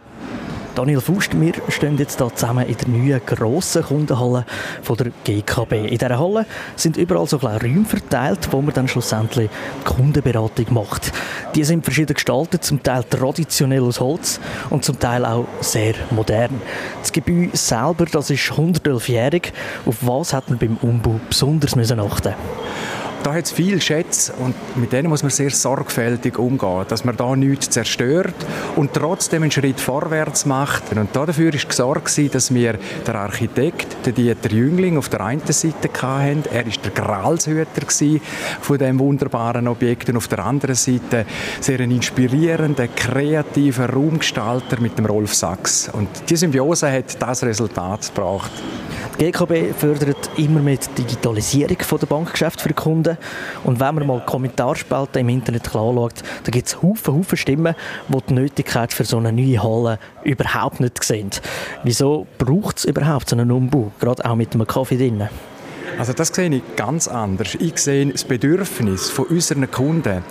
Daniel 0.75 1.01
Fust, 1.01 1.41
wir 1.41 1.53
stehen 1.69 1.97
jetzt 1.99 2.19
hier 2.19 2.35
zusammen 2.35 2.67
in 2.67 2.77
der 2.77 2.89
neuen 2.89 3.21
grossen 3.25 3.85
Kundenhalle 3.85 4.45
von 4.83 4.97
der 4.97 5.13
GKB. 5.23 5.73
In 5.73 5.87
dieser 5.87 6.19
Halle 6.19 6.47
sind 6.75 6.97
überall 6.97 7.29
so 7.29 7.39
kleine 7.39 7.61
Räume 7.61 7.85
verteilt, 7.85 8.49
wo 8.51 8.61
man 8.61 8.75
dann 8.75 8.89
schlussendlich 8.89 9.51
die 9.51 9.85
Kundenberatung 9.85 10.67
macht. 10.71 11.13
Die 11.55 11.63
sind 11.63 11.85
verschieden 11.85 12.15
gestaltet, 12.15 12.65
zum 12.65 12.83
Teil 12.83 13.05
traditionell 13.05 13.85
aus 13.85 14.01
Holz 14.01 14.41
und 14.71 14.85
zum 14.85 14.99
Teil 14.99 15.25
auch 15.25 15.47
sehr 15.61 15.95
modern. 16.11 16.61
Das 17.01 17.13
Gebäude 17.13 17.57
selber, 17.57 18.07
das 18.07 18.31
ist 18.31 18.51
111-jährig. 18.51 19.53
Auf 19.87 19.99
was 20.01 20.33
hat 20.33 20.51
man 20.51 20.59
beim 20.59 20.77
Umbau 20.83 21.21
besonders 21.29 21.77
achten 21.77 22.35
da 23.25 23.33
hat 23.33 23.47
es 23.47 23.53
viele 23.53 23.81
Schätze 23.81 24.35
und 24.35 24.55
mit 24.77 24.93
denen 24.93 25.09
muss 25.09 25.23
man 25.23 25.31
sehr 25.31 25.51
sorgfältig 25.51 26.39
umgehen, 26.39 26.85
dass 26.89 27.05
man 27.05 27.17
da 27.17 27.35
nichts 27.35 27.71
zerstört 27.71 28.35
und 28.77 28.93
trotzdem 28.93 29.43
einen 29.43 29.51
Schritt 29.51 29.81
vorwärts 29.81 30.45
macht. 30.45 30.93
Und 30.95 31.09
dafür 31.17 31.53
war 31.53 31.59
gesorgt, 31.59 32.35
dass 32.35 32.53
wir 32.53 32.79
der 33.07 33.15
Architekt, 33.15 33.97
der 34.05 34.13
Dieter 34.13 34.51
Jüngling, 34.51 34.99
auf 34.99 35.09
der 35.09 35.23
einen 35.23 35.41
Seite 35.47 35.89
hatten. 36.03 36.45
Er 36.53 36.67
war 36.67 36.73
der 36.85 36.91
Gralshüter 36.91 37.83
von 38.61 38.79
diesem 38.79 38.99
wunderbaren 38.99 39.69
Objekt 39.69 40.11
und 40.11 40.19
auf 40.19 40.29
der 40.29 40.41
anderen 40.41 40.75
Seite 40.75 41.25
sehr 41.61 41.81
ein 41.81 41.91
inspirierender, 41.91 42.89
kreativer 42.89 43.89
Raumgestalter 43.89 44.81
mit 44.81 44.99
dem 44.99 45.07
Rolf 45.07 45.35
Sachs. 45.35 45.89
Und 45.89 46.09
die 46.29 46.37
Symbiose 46.37 46.93
hat 46.93 47.21
das 47.23 47.43
Resultat 47.43 48.15
gebracht. 48.15 48.53
Die 49.19 49.27
GKB 49.27 49.73
fördert 49.79 50.31
immer 50.37 50.61
mit 50.61 50.89
Digitalisierung 50.99 51.77
der 52.01 52.07
Bankgeschäfte 52.07 52.63
für 52.63 52.69
die 52.71 52.75
Kunden. 52.75 53.14
Und 53.65 53.81
wenn 53.81 53.95
man 53.95 54.07
mal 54.07 54.21
Kommentarspalten 54.25 55.21
im 55.21 55.29
Internet 55.29 55.67
anschaut, 55.67 56.23
da 56.45 56.51
gibt 56.51 56.69
es 56.69 56.83
Haufen, 56.83 57.15
Haufen 57.15 57.39
Stimmen, 57.39 57.75
die 58.09 58.19
die 58.29 58.35
Nötigkeit 58.35 58.93
für 58.93 59.05
so 59.05 59.19
eine 59.19 59.33
neue 59.33 59.63
Halle 59.63 59.99
überhaupt 60.23 60.81
nicht 60.81 61.03
sehen. 61.03 61.31
Wieso 61.83 62.27
braucht 62.39 62.79
es 62.79 62.85
überhaupt 62.85 63.29
so 63.29 63.37
einen 63.37 63.51
Umbau, 63.51 63.93
gerade 64.01 64.25
auch 64.25 64.37
mit 64.37 64.55
einem 64.55 64.67
Kaffee 64.67 64.97
drinnen? 64.97 65.29
Also 65.99 66.13
das 66.13 66.29
sehe 66.29 66.49
ich 66.53 66.63
ganz 66.77 67.07
anders. 67.07 67.55
Ich 67.61 67.79
sehe 67.79 68.07
das 68.07 68.25
Bedürfnis 68.25 69.11
von 69.11 69.27
unseren 69.27 69.71
Kunden 69.71 70.25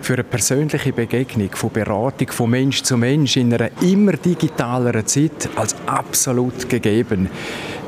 für 0.00 0.14
eine 0.14 0.24
persönliche 0.24 0.92
Begegnung, 0.92 1.50
von 1.52 1.70
Beratung 1.70 2.28
von 2.28 2.50
Mensch 2.50 2.82
zu 2.82 2.96
Mensch 2.96 3.36
in 3.36 3.52
einer 3.52 3.70
immer 3.82 4.12
digitaleren 4.12 5.06
Zeit 5.06 5.48
als 5.56 5.76
absolut 5.86 6.68
gegeben. 6.70 7.28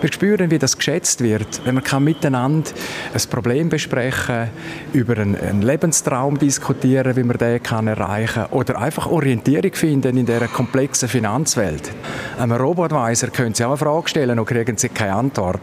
Wir 0.02 0.12
spüren, 0.12 0.50
wie 0.50 0.58
das 0.58 0.76
geschätzt 0.76 1.22
wird, 1.22 1.64
wenn 1.64 1.76
man 1.76 1.84
kann 1.84 2.02
miteinander 2.02 2.72
ein 3.14 3.30
Problem 3.30 3.68
besprechen, 3.68 4.48
über 4.92 5.16
einen, 5.16 5.62
Lebenstraum 5.62 6.40
diskutieren, 6.40 7.14
wie 7.14 7.22
man 7.22 7.38
den 7.38 7.62
kann 7.62 7.86
erreichen 7.86 8.46
oder 8.50 8.80
einfach 8.80 9.06
Orientierung 9.06 9.72
finden 9.72 10.16
in 10.16 10.26
dieser 10.26 10.48
komplexen 10.48 11.08
Finanzwelt. 11.08 11.92
Einem 12.36 12.56
Robotweiser 12.56 13.28
können 13.28 13.54
Sie 13.54 13.64
auch 13.64 13.68
eine 13.68 13.76
Frage 13.76 14.08
stellen 14.08 14.40
und 14.40 14.46
kriegen 14.46 14.76
Sie 14.76 14.88
keine 14.88 15.14
Antwort. 15.14 15.62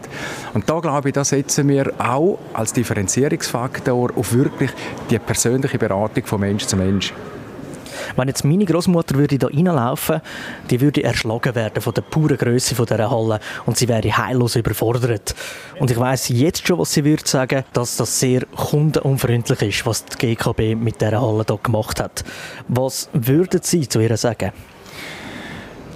Und 0.54 0.70
da 0.70 0.80
glaube 0.80 1.10
ich, 1.10 1.14
da 1.14 1.22
setzen 1.22 1.68
wir 1.68 1.92
auch 1.98 2.38
als 2.54 2.72
Differenzierungsfaktor 2.72 4.10
auf 4.16 4.32
wirklich 4.32 4.70
die 5.10 5.18
persönliche 5.18 5.76
Beratung 5.76 6.24
von 6.24 6.40
Mensch 6.40 6.64
zu 6.64 6.78
Mensch. 6.78 7.12
Wenn 8.16 8.28
jetzt 8.28 8.44
meine 8.44 8.64
Großmutter 8.64 9.16
würde 9.16 9.38
da 9.38 9.46
reinlaufen, 9.46 10.20
die 10.70 10.80
würde 10.80 11.02
erschlagen 11.02 11.54
werden 11.54 11.80
von 11.80 11.94
der 11.94 12.02
puren 12.02 12.36
Größe 12.36 12.74
von 12.74 12.86
dieser 12.86 13.10
Halle 13.10 13.40
und 13.66 13.76
sie 13.76 13.88
wäre 13.88 14.16
heillos 14.16 14.56
überfordert. 14.56 15.34
Und 15.78 15.90
ich 15.90 15.98
weiß 15.98 16.28
jetzt 16.30 16.66
schon, 16.66 16.78
was 16.78 16.92
sie 16.92 17.04
würde 17.04 17.26
sagen, 17.26 17.64
dass 17.72 17.96
das 17.96 18.20
sehr 18.20 18.44
kundenunfreundlich 18.46 19.62
ist, 19.62 19.86
was 19.86 20.04
die 20.04 20.34
GKB 20.34 20.74
mit 20.74 21.00
dieser 21.00 21.20
Halle 21.20 21.44
da 21.44 21.56
gemacht 21.62 22.00
hat. 22.00 22.24
Was 22.68 23.08
würden 23.12 23.60
Sie 23.62 23.88
zu 23.88 24.00
ihr 24.00 24.16
sagen? 24.16 24.52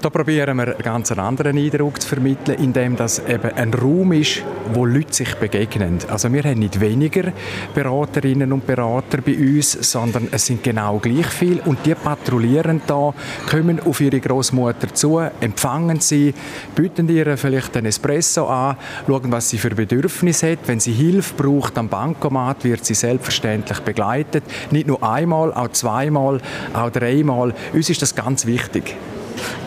Da 0.04 0.10
probieren 0.10 0.58
wir 0.58 0.64
einen 0.64 0.82
ganz 0.82 1.10
anderen 1.12 1.56
Eindruck 1.56 2.02
zu 2.02 2.06
vermitteln, 2.06 2.58
indem 2.58 2.94
das 2.94 3.20
eben 3.26 3.54
ein 3.54 3.72
Raum 3.72 4.12
ist, 4.12 4.42
wo 4.74 4.84
Leute 4.84 5.14
sich 5.14 5.34
begegnen. 5.36 5.96
Also 6.10 6.30
wir 6.30 6.42
haben 6.42 6.58
nicht 6.58 6.78
weniger 6.78 7.32
Beraterinnen 7.74 8.52
und 8.52 8.66
Berater 8.66 9.22
bei 9.22 9.34
uns, 9.34 9.72
sondern 9.72 10.28
es 10.30 10.44
sind 10.44 10.62
genau 10.62 10.98
gleich 10.98 11.28
viele 11.28 11.62
und 11.62 11.86
die 11.86 11.94
patrouillieren 11.94 12.82
da, 12.86 13.14
kommen 13.50 13.80
auf 13.80 13.98
ihre 14.02 14.20
Großmutter 14.20 14.92
zu, 14.92 15.20
empfangen 15.40 16.00
sie, 16.00 16.34
bieten 16.74 17.08
ihr 17.08 17.38
vielleicht 17.38 17.74
einen 17.74 17.86
Espresso 17.86 18.46
an, 18.48 18.76
schauen, 19.06 19.32
was 19.32 19.48
sie 19.48 19.56
für 19.56 19.70
Bedürfnisse 19.70 20.52
hat. 20.52 20.58
Wenn 20.66 20.80
sie 20.80 20.92
Hilfe 20.92 21.32
braucht 21.34 21.78
am 21.78 21.88
Bankomat, 21.88 22.62
wird 22.64 22.84
sie 22.84 22.92
selbstverständlich 22.92 23.78
begleitet. 23.78 24.44
Nicht 24.70 24.86
nur 24.86 25.02
einmal, 25.02 25.54
auch 25.54 25.68
zweimal, 25.68 26.42
auch 26.74 26.90
dreimal. 26.90 27.54
Uns 27.72 27.88
ist 27.88 28.02
das 28.02 28.14
ganz 28.14 28.44
wichtig 28.44 28.94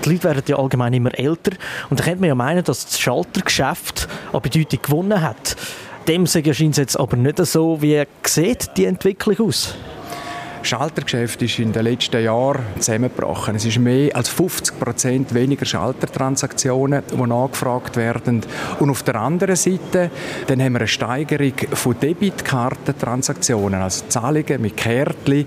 die 0.04 0.10
Leute 0.10 0.24
werden 0.24 0.44
ja 0.48 0.58
allgemein 0.58 0.94
immer 0.94 1.18
älter 1.18 1.52
und 1.90 2.00
da 2.00 2.04
könnte 2.04 2.20
man 2.20 2.30
ja 2.30 2.36
meinen, 2.36 2.64
dass 2.64 2.86
das 2.86 3.00
Schaltergeschäft 3.00 4.08
an 4.34 4.42
Bedeutung 4.42 4.80
gewonnen 4.82 5.22
hat. 5.22 5.56
Dem 6.08 6.26
scheint 6.26 6.48
es 6.48 6.78
jetzt 6.78 6.98
aber 6.98 7.18
nicht 7.18 7.46
so. 7.46 7.82
Wie 7.82 8.04
sieht 8.26 8.70
die 8.78 8.86
Entwicklung 8.86 9.48
aus? 9.48 9.76
Schaltergeschäft 10.64 11.42
ist 11.42 11.60
in 11.60 11.72
den 11.72 11.84
letzten 11.84 12.24
Jahren 12.24 12.64
zusammengebrochen. 12.80 13.56
Es 13.56 13.66
ist 13.66 13.80
mehr 13.80 14.16
als 14.16 14.30
50 14.30 14.80
Prozent 14.80 15.34
weniger 15.34 15.66
Schaltertransaktionen, 15.66 17.04
die 17.12 17.16
nachgefragt 17.16 17.96
werden. 17.96 18.42
Und 18.80 18.90
auf 18.90 19.04
der 19.04 19.16
anderen 19.16 19.56
Seite 19.56 20.12
dann 20.48 20.62
haben 20.62 20.74
wir 20.74 20.80
eine 20.80 20.88
Steigerung 20.88 21.54
von 21.74 22.00
Debitkartentransaktionen, 22.00 23.82
also 23.82 24.06
Zahlungen 24.08 24.62
mit 24.62 24.78
Kärtchen, 24.78 25.46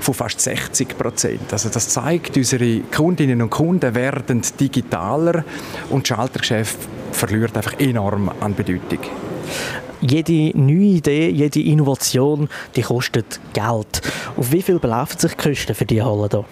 von 0.00 0.14
fast 0.14 0.40
60 0.40 0.96
Prozent. 0.96 1.52
Also 1.52 1.68
das 1.68 1.88
zeigt, 1.88 2.36
unsere 2.36 2.80
Kundinnen 2.94 3.42
und 3.42 3.50
Kunden 3.50 3.94
werden 3.94 4.42
digitaler 4.58 5.44
und 5.90 6.08
das 6.08 6.16
Schaltergeschäft 6.16 6.78
verliert 7.12 7.56
einfach 7.56 7.78
enorm 7.78 8.30
an 8.40 8.54
Bedeutung 8.54 9.00
jede 10.08 10.56
neue 10.56 10.96
Idee, 10.96 11.30
jede 11.30 11.60
Innovation, 11.60 12.48
die 12.76 12.82
kostet 12.82 13.40
Geld. 13.52 14.02
Auf 14.36 14.52
wie 14.52 14.62
viel 14.62 14.78
belaufen 14.78 15.18
sich 15.18 15.34
die 15.34 15.48
Kosten 15.48 15.74
für 15.74 15.84
diese 15.84 16.04
Halle 16.04 16.28
hier? 16.30 16.44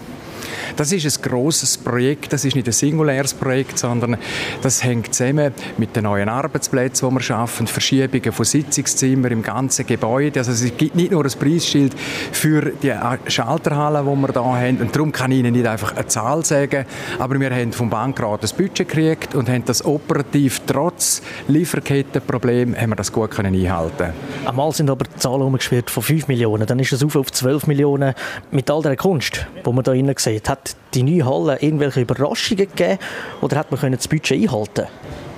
Das 0.76 0.92
ist 0.92 1.04
ein 1.04 1.30
großes 1.30 1.78
Projekt, 1.78 2.32
das 2.32 2.44
ist 2.44 2.54
nicht 2.54 2.66
ein 2.66 2.72
singuläres 2.72 3.34
Projekt, 3.34 3.78
sondern 3.78 4.16
das 4.62 4.82
hängt 4.82 5.14
zusammen 5.14 5.52
mit 5.78 5.94
den 5.96 6.04
neuen 6.04 6.28
Arbeitsplätzen, 6.28 7.08
die 7.08 7.14
wir 7.14 7.20
schaffen, 7.20 7.66
Verschiebungen 7.66 8.32
von 8.32 8.44
Sitzungszimmern 8.44 9.32
im 9.32 9.42
ganzen 9.42 9.86
Gebäude. 9.86 10.40
Also 10.40 10.52
es 10.52 10.76
gibt 10.76 10.94
nicht 10.96 11.12
nur 11.12 11.24
ein 11.24 11.30
Preisschild 11.30 11.94
für 12.32 12.72
die 12.82 12.92
Schalterhalle, 13.26 14.02
die 14.02 14.16
wir 14.20 14.32
hier 14.32 14.42
haben 14.42 14.76
und 14.78 14.94
darum 14.94 15.12
kann 15.12 15.32
ich 15.32 15.38
Ihnen 15.38 15.52
nicht 15.52 15.66
einfach 15.66 15.96
eine 15.96 16.06
Zahl 16.06 16.44
sagen, 16.44 16.84
aber 17.18 17.38
wir 17.38 17.50
haben 17.50 17.72
vom 17.72 17.90
Bankrat 17.90 18.42
das 18.42 18.52
Budget 18.52 18.88
gekriegt 18.88 19.34
und 19.34 19.48
haben 19.48 19.64
das 19.64 19.84
operativ 19.84 20.60
trotz 20.66 21.22
Lieferkettenproblem 21.48 22.76
haben 22.76 22.90
wir 22.90 22.96
das 22.96 23.12
gut 23.12 23.30
können 23.30 23.54
einhalten. 23.54 24.12
Einmal 24.44 24.72
sind 24.72 24.90
aber 24.90 25.04
die 25.04 25.16
Zahlen 25.16 25.42
umgeschwirrt 25.42 25.90
von 25.90 26.02
5 26.02 26.28
Millionen, 26.28 26.66
dann 26.66 26.78
ist 26.78 26.92
es 26.92 27.02
auf 27.02 27.32
12 27.32 27.66
Millionen 27.66 28.14
mit 28.50 28.70
all 28.70 28.82
der 28.82 28.96
Kunst, 28.96 29.46
die 29.64 29.72
man 29.72 29.84
hier 29.84 29.92
drinnen 29.92 30.14
sieht. 30.18 30.48
Hat 30.52 30.76
die 30.92 31.02
neue 31.02 31.24
Halle 31.24 31.58
irgendwelche 31.62 32.02
Überraschungen 32.02 32.66
gegeben 32.68 32.98
oder 33.40 33.56
hat 33.56 33.72
man 33.72 33.92
das 33.92 34.06
Budget 34.06 34.38
einhalten 34.42 34.86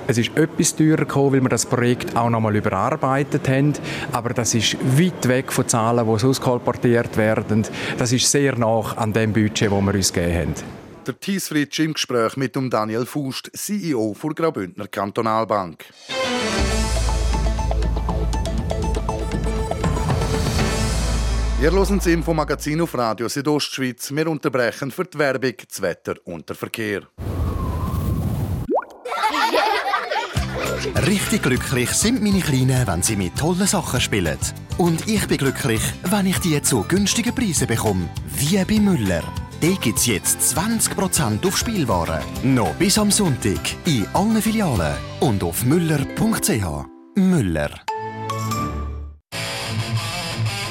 es 0.06 0.18
ist 0.18 0.36
etwas 0.36 0.76
teurer 0.76 0.96
gekommen, 0.96 1.32
weil 1.32 1.40
wir 1.40 1.48
das 1.48 1.64
Projekt 1.64 2.14
auch 2.14 2.28
nochmal 2.28 2.56
überarbeitet 2.56 3.48
haben. 3.48 3.72
Aber 4.12 4.34
das 4.34 4.54
ist 4.54 4.76
weit 4.98 5.26
weg 5.26 5.50
von 5.50 5.66
Zahlen, 5.66 6.06
die 6.06 6.18
sonst 6.18 6.42
kolportiert 6.42 7.16
werden. 7.16 7.66
Das 7.96 8.12
ist 8.12 8.30
sehr 8.30 8.54
nah 8.58 8.92
an 8.96 9.14
dem 9.14 9.32
Budget, 9.32 9.72
das 9.72 9.80
wir 9.80 9.94
uns 9.94 10.12
gegeben 10.12 10.34
haben. 10.34 10.54
Der 11.06 11.18
Thies 11.18 11.48
Fritsch 11.48 11.78
im 11.78 11.94
Gespräch 11.94 12.36
mit 12.36 12.54
dem 12.54 12.68
Daniel 12.68 13.06
Fust, 13.06 13.50
CEO 13.54 14.14
der 14.22 14.30
Graubündner 14.34 14.88
Kantonalbank. 14.88 15.86
Wir 21.64 21.72
hören 21.72 21.96
das 21.96 22.06
Infomagazin 22.08 22.78
auf 22.82 22.94
Radio 22.94 23.26
Südostschweiz. 23.26 24.14
Wir 24.14 24.28
unterbrechen 24.28 24.90
für 24.90 25.04
die 25.06 25.18
Werbung, 25.18 25.54
das 25.66 25.80
Wetter 25.80 26.16
und 26.26 26.46
den 26.46 26.56
Verkehr. 26.56 27.00
Richtig 31.06 31.42
glücklich 31.42 31.88
sind 31.88 32.22
meine 32.22 32.40
Kleinen, 32.40 32.86
wenn 32.86 33.02
sie 33.02 33.16
mit 33.16 33.38
tollen 33.38 33.66
Sachen 33.66 33.98
spielen. 33.98 34.36
Und 34.76 35.08
ich 35.08 35.26
bin 35.26 35.38
glücklich, 35.38 35.80
wenn 36.10 36.26
ich 36.26 36.38
die 36.40 36.60
zu 36.60 36.82
günstigen 36.82 37.34
Preisen 37.34 37.66
bekomme. 37.66 38.10
Wie 38.36 38.62
bei 38.62 38.78
Müller. 38.78 39.22
Da 39.62 39.70
gibt 39.80 40.00
es 40.00 40.04
jetzt 40.04 40.40
20% 40.58 41.46
auf 41.46 41.56
Spielwaren. 41.56 42.22
Noch 42.42 42.74
bis 42.74 42.98
am 42.98 43.10
Sonntag. 43.10 43.60
In 43.86 44.06
allen 44.12 44.42
Filialen. 44.42 44.98
Und 45.20 45.42
auf 45.42 45.64
müller.ch. 45.64 46.84
Müller. 47.14 47.83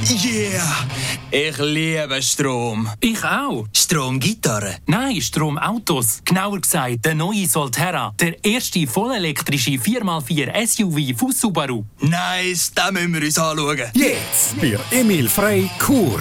Yeah! 0.09 0.85
Ich 1.31 1.57
liebe 1.59 2.21
Strom. 2.21 2.89
Ich 2.99 3.23
auch. 3.23 3.65
Stromgitarre? 3.71 4.75
Nein, 4.85 5.21
Stromautos. 5.21 6.19
Genauer 6.25 6.59
gesagt, 6.59 7.05
der 7.05 7.15
neue 7.15 7.47
Solterra. 7.47 8.13
Der 8.19 8.43
erste 8.43 8.85
vollelektrische 8.85 9.71
4x4 9.71 10.67
SUV 10.67 11.17
von 11.17 11.31
Subaru. 11.31 11.85
Nice, 12.01 12.73
den 12.73 12.93
müssen 12.93 13.13
wir 13.13 13.21
uns 13.23 13.37
anschauen. 13.37 13.81
Jetzt 13.93 14.59
bei 14.59 14.77
Emil 14.91 15.29
Frey 15.29 15.69
Kur. 15.79 16.19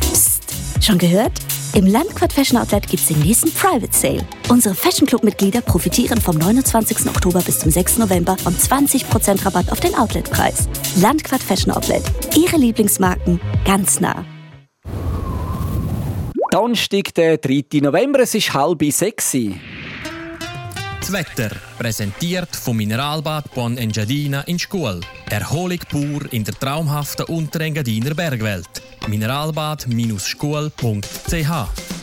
Psst, 0.00 0.42
schon 0.80 0.98
gehört? 0.98 1.40
Im 1.74 1.86
Landquart 1.86 2.34
Fashion 2.34 2.58
Outlet 2.58 2.86
gibt 2.86 3.02
es 3.02 3.08
den 3.08 3.20
nächsten 3.20 3.50
Private 3.50 3.92
Sale. 3.92 4.26
Unsere 4.50 4.74
Fashion 4.74 5.06
Club-Mitglieder 5.06 5.62
profitieren 5.62 6.20
vom 6.20 6.36
29. 6.36 7.06
Oktober 7.06 7.40
bis 7.40 7.60
zum 7.60 7.70
6. 7.70 7.96
November 7.96 8.36
von 8.36 8.54
20% 8.54 9.46
Rabatt 9.46 9.72
auf 9.72 9.80
den 9.80 9.94
Outletpreis. 9.94 10.68
Landquart 11.00 11.42
Fashion 11.42 11.72
Outlet. 11.72 12.02
Ihre 12.36 12.58
Lieblingsmarken 12.58 13.40
ganz 13.64 14.00
nah. 14.00 14.22
Donnerstag, 16.50 17.14
der 17.14 17.38
3. 17.38 17.80
November, 17.80 18.20
es 18.20 18.34
ist 18.34 18.52
halb 18.52 18.82
sechs. 18.92 19.34
Das 21.02 21.10
Wetter, 21.10 21.50
präsentiert 21.78 22.54
vom 22.54 22.76
Mineralbad 22.76 23.52
Bon 23.54 23.76
Engadina 23.76 24.42
in 24.42 24.56
Schkuhl. 24.56 25.00
Erholung 25.30 25.80
pur 25.90 26.32
in 26.32 26.44
der 26.44 26.54
traumhaften 26.54 27.26
Unterengadiner 27.26 28.14
Bergwelt. 28.14 28.80
Mineralbad-schkuhl.ch 29.08 32.01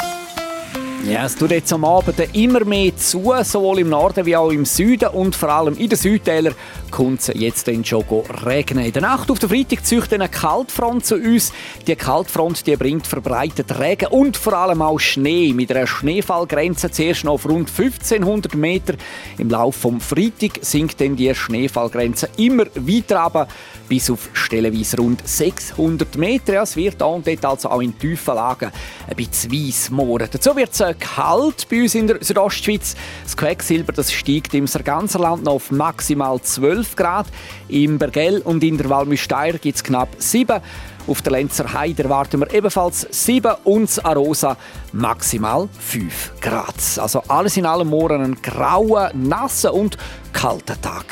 ja, 1.05 1.25
es 1.25 1.35
tut 1.35 1.51
jetzt 1.51 1.71
am 1.71 1.85
Abend 1.85 2.19
immer 2.33 2.65
mehr 2.65 2.95
zu, 2.95 3.33
sowohl 3.43 3.79
im 3.79 3.89
Norden 3.89 4.25
wie 4.25 4.35
auch 4.35 4.51
im 4.51 4.65
Süden 4.65 5.09
und 5.09 5.35
vor 5.35 5.49
allem 5.49 5.75
in 5.77 5.89
den 5.89 5.97
Südtälern 5.97 6.55
kommt 6.91 7.21
es 7.21 7.31
jetzt 7.33 7.67
dann 7.67 7.85
schon 7.85 8.03
regnen. 8.45 8.85
In 8.85 8.91
der 8.91 9.01
Nacht 9.01 9.31
auf 9.31 9.39
den 9.39 9.49
Freitag 9.49 9.85
zieht 9.85 10.13
eine 10.13 10.27
Kaltfront 10.27 11.05
zu 11.05 11.15
uns. 11.15 11.53
Die 11.87 11.95
Kaltfront 11.95 12.65
die 12.67 12.75
bringt 12.75 13.07
verbreitet 13.07 13.79
Regen 13.79 14.07
und 14.07 14.37
vor 14.37 14.53
allem 14.53 14.81
auch 14.81 14.99
Schnee 14.99 15.53
mit 15.53 15.71
einer 15.71 15.87
Schneefallgrenze 15.87 16.91
zuerst 16.91 17.23
noch 17.23 17.33
auf 17.33 17.45
rund 17.45 17.69
1500 17.69 18.55
Meter. 18.55 18.95
Im 19.37 19.49
Laufe 19.49 19.91
des 19.91 20.05
Freitag 20.05 20.59
sinkt 20.61 20.99
dann 20.99 21.15
die 21.15 21.33
Schneefallgrenze 21.33 22.29
immer 22.37 22.65
weiter 22.75 23.19
runter 23.19 23.47
bis 23.89 24.09
auf 24.09 24.29
stellenweise 24.33 24.97
rund 24.97 25.27
600 25.27 26.15
Meter. 26.15 26.61
es 26.61 26.75
wird 26.75 27.01
da 27.01 27.05
und 27.05 27.27
dort 27.27 27.43
also 27.43 27.69
auch 27.69 27.81
in 27.81 27.97
tiefen 27.97 28.35
Lagen 28.35 28.71
ein 29.07 29.15
bisschen 29.15 29.51
weiss 29.51 29.89
mohren. 29.89 30.29
Dazu 30.31 30.55
wird 30.55 30.71
es 30.71 30.79
äh, 30.79 30.93
kalt 30.97 31.67
bei 31.69 31.81
uns 31.81 31.95
in 31.95 32.07
der 32.07 32.23
Südostschweiz. 32.23 32.95
Das 33.23 33.35
Quecksilber 33.35 33.91
das 33.91 34.13
steigt 34.13 34.53
im 34.53 34.65
ganzen 34.65 35.21
Land 35.21 35.43
noch 35.43 35.53
auf 35.53 35.71
maximal 35.71 36.39
12 36.39 36.95
Grad. 36.95 37.25
Im 37.67 37.97
Bergell 37.97 38.39
und 38.39 38.63
in 38.63 38.77
der 38.77 38.89
Walmüsteier 38.89 39.53
gibt 39.53 39.75
es 39.75 39.83
knapp 39.83 40.09
7 40.17 40.61
auf 41.07 41.23
der 41.23 41.31
Lenzer 41.31 41.73
Heide 41.73 42.03
erwarten 42.03 42.39
wir 42.39 42.53
ebenfalls 42.53 43.07
7 43.09 43.51
und 43.63 43.97
in 43.97 44.05
Arosa 44.05 44.57
maximal 44.91 45.67
5 45.79 46.33
Grad. 46.39 46.75
Also 46.97 47.23
alles 47.27 47.57
in 47.57 47.65
allem 47.65 47.89
morgen 47.89 48.21
ein 48.21 48.41
grauer, 48.41 49.11
nasser 49.15 49.73
und 49.73 49.97
kalter 50.33 50.79
Tag. 50.79 51.05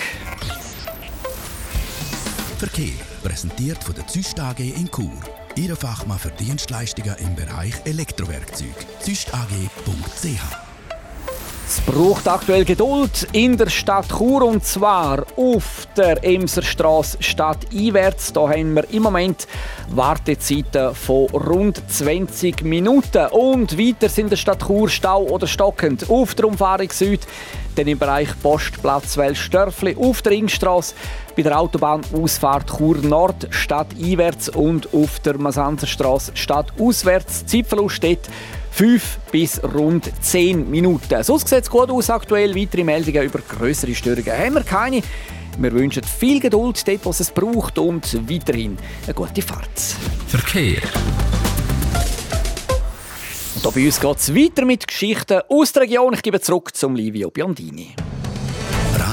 Verkehr 2.57 2.97
präsentiert 3.23 3.83
von 3.83 3.93
der 3.93 4.07
Züst 4.07 4.39
AG 4.39 4.57
in 4.57 4.89
Chur. 4.89 5.11
Ihre 5.55 5.75
Fachmann 5.75 6.17
für 6.17 6.31
Dienstleistungen 6.31 7.15
im 7.19 7.35
Bereich 7.35 7.75
Elektrowerkzeug. 7.85 8.73
züstag.ch 8.99 10.67
es 11.69 11.81
braucht 11.81 12.29
aktuell 12.29 12.63
Geduld 12.63 13.27
in 13.33 13.57
der 13.57 13.69
Stadt 13.69 14.07
Chur 14.07 14.41
und 14.43 14.63
zwar 14.63 15.25
auf 15.35 15.85
der 15.97 16.23
Emserstraße 16.23 17.17
stadteinwärts. 17.21 18.31
Da 18.31 18.47
haben 18.47 18.73
wir 18.73 18.89
im 18.89 19.03
Moment 19.03 19.47
Wartezeiten 19.89 20.95
von 20.95 21.25
rund 21.31 21.81
20 21.91 22.63
Minuten. 22.63 23.27
Und 23.31 23.77
weiter 23.77 24.07
sind 24.07 24.31
der 24.31 24.37
Stadt 24.37 24.65
Chur 24.65 24.87
Stau 24.87 25.23
oder 25.23 25.45
stockend 25.45 26.09
auf 26.09 26.35
der 26.35 26.45
Umfahrung 26.45 26.89
Süd, 26.89 27.27
dann 27.75 27.87
im 27.87 27.99
Bereich 27.99 28.29
Postplatz 28.41 29.17
Welsstörfli, 29.17 29.97
auf 29.99 30.21
der 30.21 30.31
Ringstraße, 30.31 30.95
bei 31.37 31.43
der 31.43 31.59
Autobahnausfahrt 31.59 32.75
Chur 32.75 32.97
Nord 32.97 33.47
stadteinwärts 33.51 34.49
und 34.49 34.91
auf 34.91 35.19
der 35.19 35.37
Masanzerstraße 35.37 36.31
stadtauswärts. 36.33 37.45
Zeitverlust 37.45 37.95
steht 37.95 38.21
5 38.71 39.19
bis 39.31 39.63
rund 39.63 40.11
10 40.19 40.69
Minuten. 40.69 41.23
Sonst 41.23 41.47
sieht 41.47 41.61
es 41.61 41.69
gut 41.69 41.91
aus 41.91 42.09
aktuell. 42.09 42.55
Weitere 42.55 42.83
Meldungen 42.83 43.21
über 43.23 43.39
größere 43.39 43.93
Störungen 43.93 44.33
haben 44.33 44.55
wir 44.55 44.63
keine. 44.63 45.03
Wir 45.59 45.71
wünschen 45.71 46.03
viel 46.03 46.39
Geduld 46.39 46.87
dort, 46.87 47.05
was 47.05 47.19
es 47.19 47.29
braucht 47.29 47.77
und 47.77 48.29
weiterhin 48.29 48.75
eine 49.05 49.13
gute 49.13 49.41
Fahrt. 49.43 49.79
Verkehr. 50.27 50.81
Und 53.55 53.61
hier 53.61 53.71
bei 53.71 53.85
uns 53.85 53.99
geht 53.99 54.17
es 54.17 54.35
weiter 54.35 54.65
mit 54.65 54.87
Geschichten 54.87 55.41
aus 55.49 55.71
der 55.71 55.83
Region. 55.83 56.15
Ich 56.15 56.23
gebe 56.23 56.41
zurück 56.41 56.75
zum 56.75 56.95
Livio 56.95 57.29
Biondini. 57.29 57.95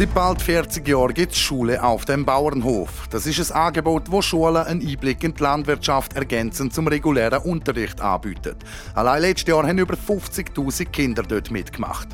Seit 0.00 0.14
bald 0.14 0.40
40 0.40 0.88
Jahren 0.88 1.12
gibt 1.12 1.32
es 1.32 1.38
Schule 1.38 1.82
auf 1.82 2.06
dem 2.06 2.24
Bauernhof. 2.24 3.06
Das 3.10 3.26
ist 3.26 3.52
ein 3.52 3.54
Angebot, 3.54 4.10
wo 4.10 4.22
Schulen 4.22 4.64
einen 4.64 4.80
Einblick 4.80 5.22
in 5.22 5.34
die 5.34 5.42
Landwirtschaft 5.42 6.14
ergänzend 6.14 6.72
zum 6.72 6.88
regulären 6.88 7.42
Unterricht 7.42 8.00
anbieten. 8.00 8.56
Allein 8.94 9.20
letztes 9.20 9.48
Jahr 9.48 9.66
haben 9.66 9.76
über 9.76 9.92
50.000 9.92 10.86
Kinder 10.86 11.22
dort 11.22 11.50
mitgemacht. 11.50 12.08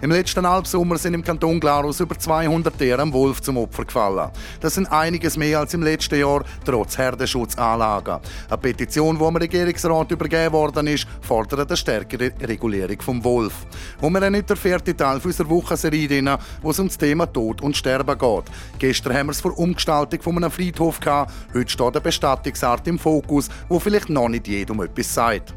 Im 0.00 0.10
letzten 0.10 0.48
Halbsommer 0.48 0.98
sind 0.98 1.14
im 1.14 1.22
Kanton 1.22 1.60
Glarus 1.60 2.00
über 2.00 2.18
200 2.18 2.76
Tiere 2.76 3.02
am 3.02 3.12
Wolf 3.12 3.40
zum 3.40 3.56
Opfer 3.56 3.84
gefallen. 3.84 4.30
Das 4.60 4.74
sind 4.74 4.90
einiges 4.90 5.36
mehr 5.36 5.60
als 5.60 5.74
im 5.74 5.82
letzten 5.84 6.18
Jahr, 6.18 6.42
trotz 6.64 6.98
Herdenschutzanlagen. 6.98 8.18
Eine 8.48 8.58
Petition, 8.58 9.16
die 9.16 9.24
am 9.24 9.36
Regierungsrat 9.36 10.10
übergeben 10.10 10.52
worden 10.52 10.88
ist, 10.88 11.06
fordert 11.20 11.68
eine 11.68 11.76
stärkere 11.76 12.32
Regulierung 12.40 13.00
vom 13.00 13.22
Wolf. 13.22 13.54
Und 14.00 14.12
wir 14.12 14.22
haben 14.22 14.32
nicht 14.32 14.50
der 14.50 14.56
vierte 14.56 14.96
Teil 14.96 15.20
unserer 15.22 15.48
Wochenserie, 15.48 16.38
wo 16.62 16.70
es 16.70 16.78
um 16.80 16.88
das 16.88 16.98
Thema 16.98 17.27
Tod 17.32 17.60
und 17.60 17.76
Sterben 17.76 18.18
geht. 18.18 18.44
Gestern 18.78 19.14
haben 19.14 19.26
wir 19.26 19.32
es 19.32 19.40
vor 19.40 19.58
Umgestaltung 19.58 20.20
von 20.22 20.36
einem 20.36 20.50
Friedhof 20.50 21.00
gehabt. 21.00 21.32
Heute 21.54 21.70
steht 21.70 21.86
eine 21.86 22.00
Bestattungsart 22.00 22.86
im 22.88 22.98
Fokus, 22.98 23.48
wo 23.68 23.78
vielleicht 23.78 24.10
noch 24.10 24.28
nicht 24.28 24.48
jedem 24.48 24.80
etwas 24.80 25.14
sagt. 25.14 25.54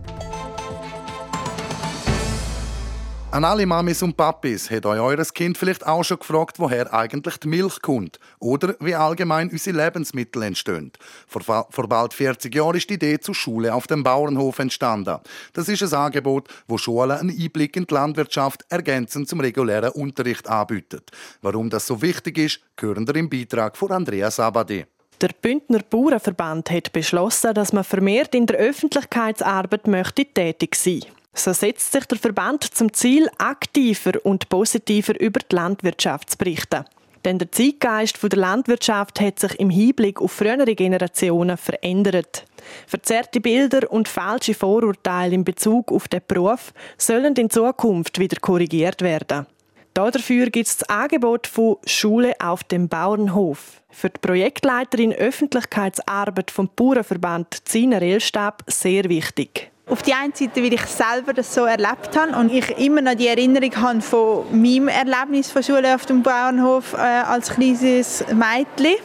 An 3.34 3.46
alle 3.46 3.66
Mamis 3.66 4.04
und 4.04 4.18
Papis 4.18 4.70
hat 4.70 4.86
euch 4.86 5.00
eures 5.00 5.34
Kind 5.34 5.58
vielleicht 5.58 5.88
auch 5.88 6.04
schon 6.04 6.20
gefragt, 6.20 6.60
woher 6.60 6.94
eigentlich 6.94 7.38
die 7.38 7.48
Milch 7.48 7.82
kommt 7.82 8.20
oder 8.40 8.76
wie 8.82 8.94
allgemein 8.94 9.50
unsere 9.50 9.78
Lebensmittel 9.78 10.44
entstehen. 10.44 10.92
Vor, 11.28 11.68
vor 11.70 11.88
bald 11.88 12.14
40 12.14 12.54
Jahren 12.54 12.76
ist 12.76 12.90
die 12.90 12.96
Idee 12.96 13.22
zur 13.22 13.34
Schule 13.34 13.74
auf 13.74 13.88
dem 13.88 14.04
Bauernhof 14.04 14.60
entstanden. 14.60 15.18
Das 15.54 15.70
ist 15.70 15.82
ein 15.82 15.98
Angebot, 15.98 16.50
wo 16.68 16.78
Schulen 16.78 17.12
einen 17.12 17.30
Einblick 17.30 17.78
in 17.78 17.88
die 17.88 17.94
Landwirtschaft 17.94 18.66
ergänzend 18.68 19.30
zum 19.30 19.40
regulären 19.40 19.92
Unterricht 19.92 20.50
anbietet. 20.50 21.10
Warum 21.42 21.70
das 21.70 21.88
so 21.88 22.02
wichtig 22.02 22.38
ist, 22.38 22.60
hören 22.78 23.08
wir 23.08 23.16
im 23.16 23.30
Beitrag 23.30 23.78
von 23.78 23.94
Andreas 23.94 24.42
Abadi. 24.42 24.86
Der 25.22 25.30
Bündner 25.42 25.80
Bauernverband 25.90 26.70
hat 26.70 26.92
beschlossen, 26.92 27.54
dass 27.54 27.72
man 27.72 27.86
vermehrt 27.86 28.36
in 28.36 28.46
der 28.46 28.58
Öffentlichkeitsarbeit 28.58 29.88
möchte 29.88 30.26
tätig 30.26 30.76
sein 30.76 30.96
möchte. 30.96 31.21
So 31.34 31.54
setzt 31.54 31.92
sich 31.92 32.06
der 32.06 32.18
Verband 32.18 32.64
zum 32.64 32.92
Ziel, 32.94 33.30
aktiver 33.38 34.14
und 34.24 34.50
positiver 34.50 35.20
über 35.20 35.40
die 35.40 35.56
Landwirtschaft 35.56 36.32
zu 36.32 36.38
berichten. 36.38 36.86
Denn 37.24 37.38
der 37.38 37.52
Zeitgeist 37.52 38.18
der 38.22 38.40
Landwirtschaft 38.40 39.22
hat 39.22 39.40
sich 39.40 39.60
im 39.60 39.70
Hinblick 39.70 40.22
auf 40.22 40.32
frühere 40.32 40.76
Generationen 40.76 41.56
verändert. 41.56 42.46
Verzerrte 42.88 43.40
Bilder 43.40 43.92
und 43.92 44.08
falsche 44.08 44.54
Vorurteile 44.54 45.36
in 45.36 45.44
Bezug 45.44 45.92
auf 45.92 46.08
den 46.08 46.22
Beruf 46.28 46.74
sollen 46.98 47.36
in 47.36 47.50
Zukunft 47.50 48.20
wieder 48.20 48.38
korrigiert 48.40 49.02
werden. 49.02 49.46
Dafür 49.94 50.50
gibt 50.50 50.68
es 50.68 50.78
das 50.78 50.90
Angebot 50.90 51.48
von 51.48 51.78
Schule 51.86 52.34
auf 52.40 52.64
dem 52.64 52.88
Bauernhof. 52.88 53.82
Für 53.90 54.10
die 54.10 54.20
Projektleiterin 54.20 55.12
Öffentlichkeitsarbeit 55.14 56.50
vom 56.50 56.70
Bauernverband 56.76 57.68
Zina 57.68 57.98
Rellstab 57.98 58.64
sehr 58.68 59.10
wichtig. 59.10 59.70
Auf 59.92 60.04
die 60.04 60.14
einen 60.14 60.34
Seite, 60.34 60.64
weil 60.64 60.72
ich 60.72 60.86
selber 60.86 61.34
das 61.34 61.54
so 61.54 61.66
erlebt 61.66 62.16
habe 62.16 62.34
und 62.40 62.50
ich 62.50 62.70
immer 62.78 63.02
noch 63.02 63.14
die 63.14 63.28
Erinnerung 63.28 63.76
habe 63.76 64.00
von 64.00 64.46
meinem 64.50 64.88
Erlebnis 64.88 65.52
von 65.52 65.62
Schule 65.62 65.94
auf 65.94 66.06
dem 66.06 66.24
Bauernhof 66.24 66.94
äh, 66.94 66.98
als 66.98 67.50
kleines 67.50 68.24
Mädchen. 68.28 68.96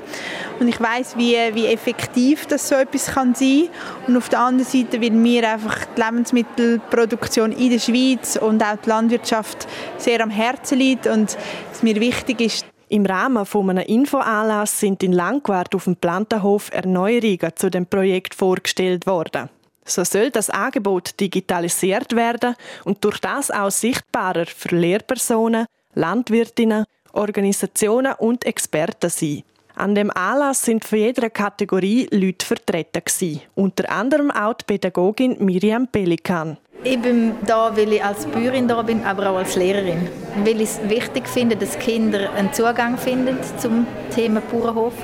Und 0.60 0.68
ich 0.68 0.80
weiß, 0.80 1.16
wie, 1.16 1.36
wie 1.54 1.66
effektiv 1.66 2.46
das 2.46 2.68
so 2.68 2.76
etwas 2.76 3.06
kann 3.06 3.34
sein 3.34 3.64
Und 4.06 4.16
auf 4.16 4.28
der 4.28 4.38
anderen 4.38 4.64
Seite, 4.64 5.02
weil 5.02 5.10
mir 5.10 5.50
einfach 5.50 5.86
die 5.96 6.00
Lebensmittelproduktion 6.00 7.50
in 7.50 7.70
der 7.70 7.80
Schweiz 7.80 8.38
und 8.40 8.62
auch 8.62 8.76
die 8.76 8.88
Landwirtschaft 8.88 9.66
sehr 9.98 10.22
am 10.22 10.30
Herzen 10.30 10.78
liegt 10.78 11.08
und 11.08 11.36
es 11.72 11.82
mir 11.82 11.96
wichtig 11.96 12.40
ist, 12.40 12.64
im 12.88 13.04
Rahmen 13.04 13.44
von 13.44 13.68
einem 13.70 13.84
Infoanlass 13.84 14.78
sind 14.78 15.02
in 15.02 15.10
Langquart 15.10 15.74
auf 15.74 15.84
dem 15.84 15.96
Plantenhof 15.96 16.70
Erneuerungen 16.70 17.50
zu 17.56 17.68
dem 17.70 17.86
Projekt 17.86 18.36
vorgestellt 18.36 19.08
worden. 19.08 19.48
So 19.86 20.04
soll 20.04 20.30
das 20.30 20.50
Angebot 20.50 21.18
digitalisiert 21.20 22.14
werden 22.14 22.56
und 22.84 23.02
durch 23.04 23.18
das 23.18 23.50
auch 23.50 23.70
sichtbarer 23.70 24.46
für 24.46 24.74
Lehrpersonen, 24.74 25.66
Landwirtinnen, 25.94 26.84
Organisationen 27.12 28.12
und 28.18 28.44
Experten 28.44 29.08
sein. 29.08 29.42
An 29.76 29.94
dem 29.94 30.10
Anlass 30.10 30.62
sind 30.62 30.84
für 30.84 30.96
jede 30.96 31.30
Kategorie 31.30 32.08
Leute 32.10 32.46
vertreten. 32.46 33.40
Unter 33.54 33.90
anderem 33.90 34.30
auch 34.30 34.54
die 34.54 34.64
Pädagogin 34.64 35.36
Miriam 35.38 35.86
Pelikan. 35.86 36.56
Ich 36.82 37.00
bin 37.00 37.34
da, 37.46 37.76
weil 37.76 37.92
ich 37.92 38.04
als 38.04 38.26
Bäuerin 38.26 38.68
da 38.68 38.80
bin, 38.82 39.04
aber 39.04 39.30
auch 39.30 39.36
als 39.36 39.56
Lehrerin. 39.56 40.08
Weil 40.44 40.60
ich 40.60 40.70
es 40.70 40.80
wichtig 40.88 41.28
finde, 41.28 41.56
dass 41.56 41.78
Kinder 41.78 42.30
einen 42.32 42.52
Zugang 42.52 42.96
finden 42.96 43.38
zum 43.58 43.86
Thema 44.14 44.40
Bauernhof. 44.40 44.94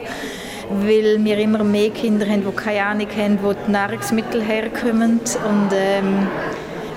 Weil 0.80 1.22
wir 1.24 1.38
immer 1.38 1.64
mehr 1.64 1.90
Kinder 1.90 2.26
haben, 2.26 2.44
die 2.44 2.56
keine 2.56 2.84
Ahnung 2.84 3.08
haben, 3.16 3.38
wo 3.42 3.52
die 3.52 3.70
Nahrungsmittel 3.70 4.42
herkommen. 4.42 5.20
Und 5.20 5.70
ähm, 5.72 6.26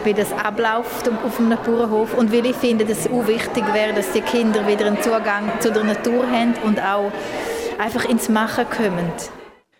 wie 0.05 0.13
das 0.13 0.31
abläuft 0.33 1.09
auf 1.09 1.39
einem 1.39 1.57
Bauernhof 1.57 2.13
und 2.13 2.31
weil 2.31 2.45
ich 2.45 2.55
finde, 2.55 2.85
dass 2.85 2.99
es 2.99 3.07
auch 3.07 3.27
wichtig 3.27 3.63
wäre, 3.73 3.93
dass 3.93 4.11
die 4.11 4.21
Kinder 4.21 4.67
wieder 4.67 4.85
einen 4.85 5.01
Zugang 5.01 5.51
zu 5.59 5.71
der 5.71 5.83
Natur 5.83 6.29
haben 6.29 6.53
und 6.63 6.79
auch 6.79 7.11
einfach 7.79 8.05
ins 8.05 8.29
Machen 8.29 8.65
kommen. 8.69 9.11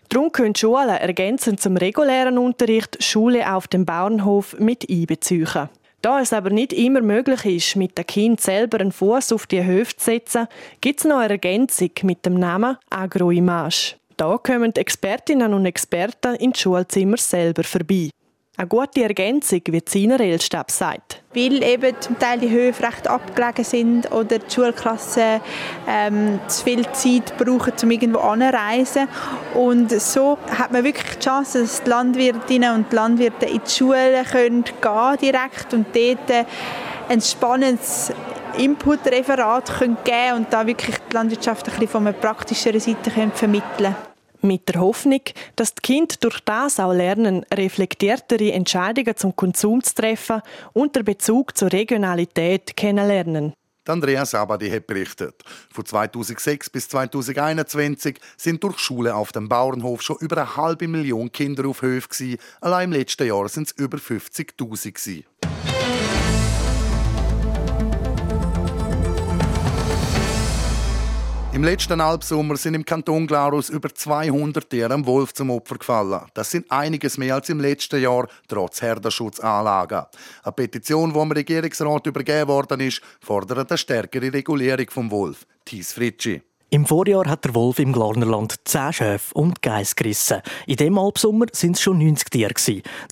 Darum 0.08 0.32
können 0.32 0.54
Schulen 0.54 0.88
ergänzend 0.88 1.60
zum 1.60 1.76
regulären 1.76 2.38
Unterricht 2.38 3.02
Schule 3.02 3.54
auf 3.54 3.68
dem 3.68 3.84
Bauernhof 3.84 4.56
mit 4.58 4.88
einbeziehen. 4.90 5.68
Da 6.02 6.20
es 6.20 6.32
aber 6.32 6.50
nicht 6.50 6.72
immer 6.72 7.00
möglich 7.00 7.44
ist, 7.44 7.76
mit 7.76 7.98
dem 7.98 8.06
Kind 8.06 8.40
selber 8.40 8.80
einen 8.80 8.92
Fuß 8.92 9.32
auf 9.32 9.46
die 9.46 9.64
Höfe 9.64 9.96
zu 9.96 10.04
setzen, 10.04 10.46
gibt 10.80 11.00
es 11.00 11.06
noch 11.06 11.18
eine 11.18 11.34
Ergänzung 11.34 11.90
mit 12.02 12.24
dem 12.24 12.34
Namen 12.34 12.76
Agroimage. 12.90 13.96
Da 14.16 14.38
kommen 14.38 14.72
die 14.72 14.80
Expertinnen 14.80 15.52
und 15.52 15.66
Experten 15.66 16.36
in 16.36 16.54
Schulzimmer 16.54 17.18
selber 17.18 17.64
vorbei. 17.64 18.10
Eine 18.58 18.68
gute 18.68 19.02
Ergänzung, 19.02 19.60
wie 19.66 19.84
Zina 19.84 20.16
Rellstab 20.16 20.70
sagt. 20.70 21.22
Weil 21.34 21.62
eben 21.62 21.94
zum 22.00 22.18
Teil 22.18 22.38
die 22.38 22.48
Höfe 22.48 22.84
recht 22.84 23.06
abgelegen 23.06 23.64
sind 23.64 24.10
oder 24.12 24.38
die 24.38 24.50
Schulklassen 24.50 25.42
ähm, 25.86 26.40
zu 26.48 26.64
viel 26.64 26.90
Zeit 26.92 27.36
brauchen, 27.36 27.74
um 27.82 27.90
irgendwo 27.90 28.20
anzureisen. 28.20 29.08
Und 29.52 29.90
so 30.00 30.38
hat 30.58 30.72
man 30.72 30.84
wirklich 30.84 31.16
die 31.18 31.24
Chance, 31.24 31.60
dass 31.60 31.82
die 31.82 31.90
Landwirtinnen 31.90 32.74
und 32.74 32.90
die 32.90 32.96
Landwirte 32.96 33.44
in 33.44 33.60
die 33.62 33.70
Schulen 33.70 34.24
können 34.24 34.64
gehen 34.64 35.16
direkt 35.20 35.74
und 35.74 35.86
dort 35.94 36.46
ein 37.10 37.20
spannendes 37.20 38.10
Input-Referat 38.56 39.70
geben 40.02 40.36
und 40.36 40.50
da 40.50 40.66
wirklich 40.66 40.96
die 41.10 41.14
Landwirtschaft 41.14 41.66
ein 41.66 41.72
bisschen 41.72 41.88
von 41.88 42.06
einer 42.06 42.16
praktischen 42.16 42.80
Seite 42.80 43.10
vermitteln 43.10 43.62
können. 43.76 44.15
Mit 44.42 44.68
der 44.68 44.80
Hoffnung, 44.80 45.20
dass 45.56 45.74
die 45.74 45.82
Kinder 45.82 46.14
durch 46.20 46.40
das 46.40 46.78
auch 46.78 46.92
lernen, 46.92 47.44
reflektiertere 47.52 48.52
Entscheidungen 48.52 49.16
zum 49.16 49.34
Konsum 49.34 49.82
zu 49.82 49.94
treffen 49.94 50.42
und 50.72 50.96
den 50.96 51.04
Bezug 51.04 51.56
zur 51.56 51.72
Regionalität 51.72 52.76
kennenlernen. 52.76 53.54
Andrea 53.88 54.26
Sabadi 54.26 54.68
hat 54.70 54.86
berichtet. 54.86 55.42
Von 55.72 55.84
2006 55.84 56.70
bis 56.70 56.88
2021 56.88 58.18
sind 58.36 58.62
durch 58.62 58.78
Schule 58.78 59.14
auf 59.14 59.32
dem 59.32 59.48
Bauernhof 59.48 60.02
schon 60.02 60.16
über 60.20 60.38
eine 60.38 60.56
halbe 60.56 60.88
Million 60.88 61.30
Kinder 61.30 61.68
auf 61.68 61.82
Höfe. 61.82 62.38
Allein 62.60 62.92
im 62.92 62.98
letzten 62.98 63.26
Jahr 63.28 63.48
sind 63.48 63.68
es 63.68 63.72
über 63.72 63.98
50.000. 63.98 65.24
Im 71.56 71.64
letzten 71.64 72.02
Albsommer 72.02 72.58
sind 72.58 72.74
im 72.74 72.84
Kanton 72.84 73.26
Glarus 73.26 73.70
über 73.70 73.88
200 73.88 74.68
Tiere 74.68 74.92
am 74.92 75.06
Wolf 75.06 75.32
zum 75.32 75.48
Opfer 75.48 75.78
gefallen. 75.78 76.20
Das 76.34 76.50
sind 76.50 76.70
einiges 76.70 77.16
mehr 77.16 77.36
als 77.36 77.48
im 77.48 77.60
letzten 77.60 78.02
Jahr, 78.02 78.28
trotz 78.46 78.82
Herdenschutzanlagen. 78.82 80.02
Eine 80.42 80.52
Petition, 80.52 81.14
die 81.14 81.18
dem 81.18 81.32
Regierungsrat 81.32 82.08
übergeben 82.08 82.48
worden 82.48 82.80
ist, 82.80 83.00
fordert 83.22 83.70
eine 83.70 83.78
stärkere 83.78 84.30
Regulierung 84.30 84.90
vom 84.90 85.10
Wolf. 85.10 85.46
Thies 85.64 85.94
Fritschi. 85.94 86.42
Im 86.68 86.84
Vorjahr 86.84 87.28
hat 87.28 87.44
der 87.44 87.54
Wolf 87.54 87.78
im 87.78 87.92
Glarnerland 87.92 88.56
10 88.64 88.92
Schäfe 88.92 89.34
und 89.34 89.62
Geiss 89.62 89.94
gerissen. 89.94 90.42
In 90.66 90.74
dem 90.74 90.98
Albsommer 90.98 91.46
sind 91.52 91.76
es 91.76 91.82
schon 91.82 91.98
90 91.98 92.28
Tiere. 92.28 92.54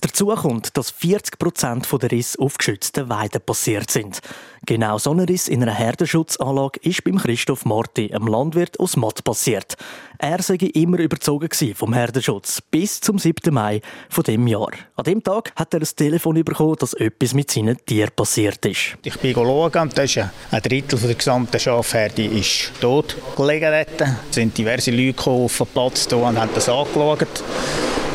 Dazu 0.01 0.27
kommt, 0.27 0.75
dass 0.75 0.91
40 0.91 1.39
Prozent 1.39 1.87
der 1.89 2.11
Risse 2.11 2.37
auf 2.37 2.57
geschützten 2.57 3.07
Weiden 3.07 3.39
passiert 3.39 3.89
sind. 3.89 4.19
Genau 4.65 4.97
so 4.97 5.11
ein 5.11 5.19
Riss 5.19 5.47
in 5.47 5.61
einer 5.61 5.73
Herdenschutzanlage 5.73 6.79
ist 6.81 7.03
beim 7.03 7.17
Christoph 7.17 7.65
Marti, 7.65 8.11
einem 8.13 8.27
Landwirt 8.27 8.79
aus 8.79 8.97
Matt, 8.97 9.23
passiert. 9.23 9.77
Er 10.17 10.41
sei 10.41 10.55
immer 10.55 10.99
überzogen 10.99 11.49
vom 11.75 11.93
Herdenschutz 11.93 12.61
bis 12.71 12.99
zum 12.99 13.19
7. 13.19 13.53
Mai 13.53 13.81
von 14.09 14.23
dem 14.23 14.47
Jahr. 14.47 14.71
An 14.95 15.03
dem 15.03 15.23
Tag 15.23 15.53
hat 15.55 15.73
er 15.73 15.81
ein 15.81 15.87
Telefon 15.95 16.43
bekommen, 16.43 16.77
dass 16.79 16.93
etwas 16.93 17.33
mit 17.33 17.51
seinen 17.51 17.77
Tieren 17.85 18.11
passiert 18.15 18.65
ist. 18.65 18.97
Ich 19.03 19.17
bin 19.19 19.33
schauen 19.33 19.71
und 19.75 19.97
das 19.97 20.15
ist 20.15 20.17
ein 20.17 20.61
Drittel 20.61 20.99
der 20.99 21.13
gesamten 21.13 21.59
Schafherde 21.59 22.25
ist 22.25 22.71
tot 22.81 23.15
gelegen. 23.59 24.17
Es 24.29 24.35
sind 24.35 24.57
diverse 24.57 24.91
Leute 24.91 25.29
auf 25.29 25.57
den 25.57 25.67
Platz 25.67 26.07
und 26.11 26.39
haben 26.39 26.49
das 26.53 26.69
angeschaut. 26.69 27.27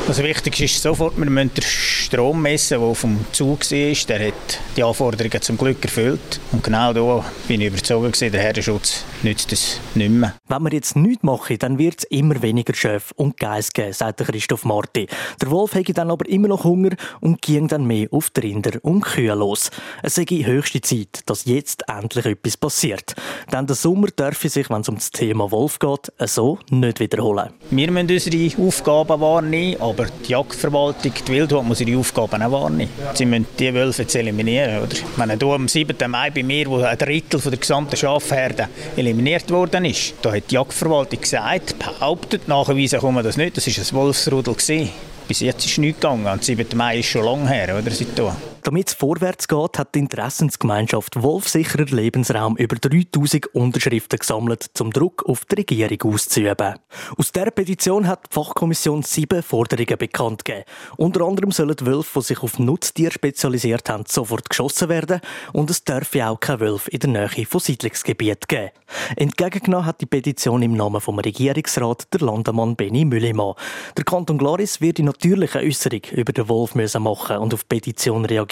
Also 0.08 0.24
wichtig 0.24 0.60
ist 0.60 0.82
sofort, 0.82 1.16
wir 1.16 1.30
müssen 1.30 1.54
den 1.54 1.62
Strom 1.62 2.42
messen, 2.42 2.80
der 2.80 2.88
auf 2.88 3.02
dem 3.02 3.24
Zug 3.30 3.60
war. 3.60 4.06
Der 4.08 4.26
hat 4.28 4.60
die 4.76 4.82
Anforderungen 4.82 5.40
zum 5.40 5.56
Glück 5.56 5.84
erfüllt. 5.84 6.40
Und 6.50 6.64
genau 6.64 6.92
da 6.92 7.24
bin 7.46 7.60
ich 7.60 7.68
überzeugt, 7.68 8.20
der 8.20 8.40
Herdenschutz 8.40 9.04
nützt 9.22 9.52
es 9.52 9.78
nicht 9.94 10.10
mehr. 10.10 10.34
Wenn 10.48 10.62
wir 10.64 10.72
jetzt 10.72 10.96
nichts 10.96 11.22
machen, 11.22 11.58
dann 11.58 11.78
wird 11.78 11.98
es 11.98 12.04
immer 12.04 12.42
weniger 12.42 12.74
Schöf 12.74 13.12
und 13.14 13.38
Geiss 13.38 13.72
geben, 13.72 13.92
sagt 13.92 14.18
Christoph 14.18 14.64
Marti. 14.64 15.06
Der 15.40 15.50
Wolf 15.50 15.74
hätte 15.74 15.92
dann 15.92 16.10
aber 16.10 16.28
immer 16.28 16.48
noch 16.48 16.64
Hunger 16.64 16.90
und 17.20 17.40
ging 17.40 17.68
dann 17.68 17.86
mehr 17.86 18.08
auf 18.10 18.30
die 18.30 18.40
Rinder 18.40 18.72
und 18.82 19.02
Kühe 19.02 19.34
los. 19.34 19.70
Es 20.02 20.16
sei 20.16 20.24
höchste 20.24 20.80
Zeit, 20.80 21.20
dass 21.26 21.44
jetzt 21.44 21.84
endlich 21.88 22.26
etwas 22.26 22.56
passiert. 22.56 23.14
Denn 23.52 23.66
der 23.66 23.76
Sommer 23.76 24.08
dürfe 24.08 24.48
sich, 24.48 24.70
wenn 24.70 24.80
es 24.80 24.88
um 24.88 24.96
das 24.96 25.12
Thema 25.12 25.50
Wolf 25.52 25.78
geht, 25.78 26.12
so 26.28 26.58
nicht 26.70 26.98
wiederholen. 26.98 27.50
Wir 27.70 27.90
müssen 27.92 28.10
unsere 28.10 28.66
Aufgaben 28.66 29.20
wahrnehmen, 29.20 29.80
aber 29.90 30.06
die 30.26 30.32
Jagdverwaltung, 30.32 31.12
die 31.26 31.32
Wildhut, 31.32 31.64
muss 31.64 31.80
ihre 31.80 31.98
Aufgaben 31.98 32.42
auch 32.42 32.52
wahrnehmen. 32.52 32.90
Sie 33.14 33.26
müssen 33.26 33.46
die 33.58 33.72
Wölfe 33.74 34.02
jetzt 34.02 34.14
eliminieren. 34.14 34.82
Oder? 34.82 34.96
Wenn 35.16 35.38
du 35.38 35.52
am 35.52 35.68
7. 35.68 36.10
Mai 36.10 36.30
bei 36.30 36.42
mir, 36.42 36.66
wo 36.66 36.78
ein 36.78 36.96
Drittel 36.96 37.40
der 37.40 37.56
gesamten 37.56 37.96
Schafherde 37.96 38.68
eliminiert 38.96 39.50
worden 39.50 39.84
ist, 39.84 40.14
da 40.22 40.32
hat 40.32 40.50
die 40.50 40.54
Jagdverwaltung 40.54 41.20
gesagt, 41.20 41.78
behauptet, 41.78 42.48
nachweisen 42.48 43.00
kann 43.00 43.14
man 43.14 43.24
das 43.24 43.36
nicht, 43.36 43.56
das 43.56 43.66
war 43.66 43.84
ein 43.84 44.04
Wolfsrudel. 44.04 44.54
Gewesen. 44.54 44.90
Bis 45.28 45.40
jetzt 45.40 45.64
ist 45.64 45.78
nichts 45.78 46.00
gegangen. 46.00 46.26
Am 46.26 46.40
7. 46.40 46.66
Mai 46.76 46.98
ist 46.98 47.06
schon 47.06 47.24
lange 47.24 47.48
her, 47.48 47.78
oder? 47.78 47.90
Seitdem. 47.90 48.49
Damit 48.62 48.88
es 48.88 48.94
vorwärts 48.94 49.48
geht, 49.48 49.78
hat 49.78 49.94
die 49.94 50.00
Interessensgemeinschaft 50.00 51.22
Wolfsicherer 51.22 51.86
Lebensraum 51.86 52.56
über 52.58 52.76
3000 52.76 53.46
Unterschriften 53.54 54.18
gesammelt, 54.18 54.70
zum 54.74 54.92
Druck 54.92 55.24
auf 55.26 55.46
die 55.46 55.54
Regierung 55.56 56.12
auszuüben. 56.12 56.74
Aus 57.16 57.32
dieser 57.32 57.50
Petition 57.50 58.06
hat 58.06 58.26
die 58.26 58.34
Fachkommission 58.34 59.02
sieben 59.02 59.42
Forderungen 59.42 59.96
bekannt 59.96 60.44
gegeben. 60.44 60.64
Unter 60.98 61.22
anderem 61.22 61.52
sollen 61.52 61.74
Wölfe, 61.80 62.20
die 62.20 62.26
sich 62.26 62.42
auf 62.42 62.58
Nutztiere 62.58 63.12
spezialisiert 63.12 63.88
haben, 63.88 64.04
sofort 64.06 64.50
geschossen 64.50 64.90
werden 64.90 65.20
und 65.54 65.70
es 65.70 65.82
dürfe 65.82 66.26
auch 66.26 66.38
kein 66.38 66.60
Wölfe 66.60 66.90
in 66.90 67.00
der 67.00 67.10
Nähe 67.10 67.46
von 67.46 67.60
Siedlungsgebieten 67.60 68.46
geben. 68.46 68.70
Entgegengenommen 69.16 69.86
hat 69.86 70.00
die 70.02 70.06
Petition 70.06 70.62
im 70.62 70.74
Namen 70.74 71.00
vom 71.00 71.18
Regierungsrat 71.18 72.12
der 72.12 72.20
Landemann 72.20 72.76
Benny 72.76 73.06
Müllimann. 73.06 73.54
Der 73.96 74.04
Kanton 74.04 74.38
Glaris 74.38 74.80
wird 74.80 74.98
die 74.98 75.02
natürliche 75.02 75.60
Äußerung 75.60 76.02
über 76.12 76.32
den 76.32 76.48
Wolf 76.48 76.74
machen 76.74 77.38
und 77.38 77.54
auf 77.54 77.62
die 77.62 77.68
Petition 77.68 78.24
reagieren. 78.24 78.49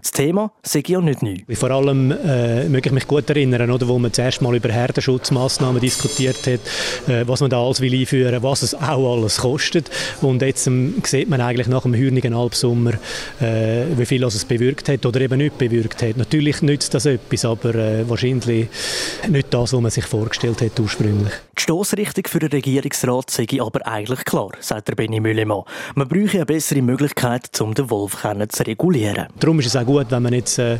Das 0.00 0.12
Thema 0.12 0.52
sei 0.62 0.82
ja 0.86 1.00
nicht 1.00 1.22
neu. 1.22 1.36
Vor 1.54 1.70
allem 1.70 2.12
äh, 2.12 2.68
möchte 2.68 2.90
ich 2.90 2.94
mich 2.94 3.08
gut 3.08 3.28
erinnern, 3.28 3.70
oder, 3.70 3.88
wo 3.88 3.98
man 3.98 4.12
zuerst 4.12 4.40
mal 4.40 4.54
über 4.54 4.68
Herdenschutzmaßnahmen 4.68 5.80
diskutiert 5.80 6.46
hat, 6.46 7.08
äh, 7.08 7.26
was 7.26 7.40
man 7.40 7.50
da 7.50 7.60
alles 7.60 7.80
will 7.80 7.92
einführen, 7.92 8.42
was 8.42 8.62
es 8.62 8.74
auch 8.74 9.14
alles 9.14 9.38
kostet. 9.38 9.90
Und 10.20 10.42
jetzt 10.42 10.66
ähm, 10.66 11.02
sieht 11.04 11.28
man 11.28 11.40
eigentlich 11.40 11.66
nach 11.66 11.82
dem 11.82 11.94
hürnigen 11.94 12.34
Albsommer, 12.34 12.92
äh, 13.40 13.84
wie 13.96 14.06
viel 14.06 14.22
es 14.24 14.44
bewirkt 14.44 14.88
hat 14.88 15.04
oder 15.04 15.20
eben 15.20 15.38
nicht 15.38 15.58
bewirkt 15.58 16.02
hat. 16.02 16.16
Natürlich 16.16 16.62
nützt 16.62 16.94
das 16.94 17.06
etwas, 17.06 17.44
aber 17.44 17.74
äh, 17.74 18.08
wahrscheinlich 18.08 18.68
nicht 19.28 19.52
das, 19.52 19.72
was 19.72 19.80
man 19.80 19.90
sich 19.90 20.04
vorgestellt 20.04 20.60
hat 20.60 20.78
ursprünglich. 20.78 21.32
Die 21.58 21.62
Stossrichtung 21.62 22.24
für 22.28 22.38
den 22.38 22.50
Regierungsrat 22.50 23.30
sei 23.30 23.46
aber 23.60 23.86
eigentlich 23.86 24.24
klar, 24.24 24.50
sagt 24.60 24.88
der 24.88 24.94
Benny 24.94 25.20
Müllemann. 25.20 25.62
Man 25.94 26.06
bräuchte 26.06 26.36
eine 26.36 26.46
bessere 26.46 26.82
Möglichkeit, 26.82 27.60
um 27.60 27.74
den 27.74 27.90
Wolf 27.90 28.18
zu 28.48 28.62
regulieren. 28.66 29.15
Darum 29.38 29.60
ist 29.60 29.66
es 29.66 29.76
auch 29.76 29.84
gut, 29.84 30.06
wenn 30.10 30.22
man 30.22 30.32
jetzt 30.32 30.58
äh, 30.58 30.74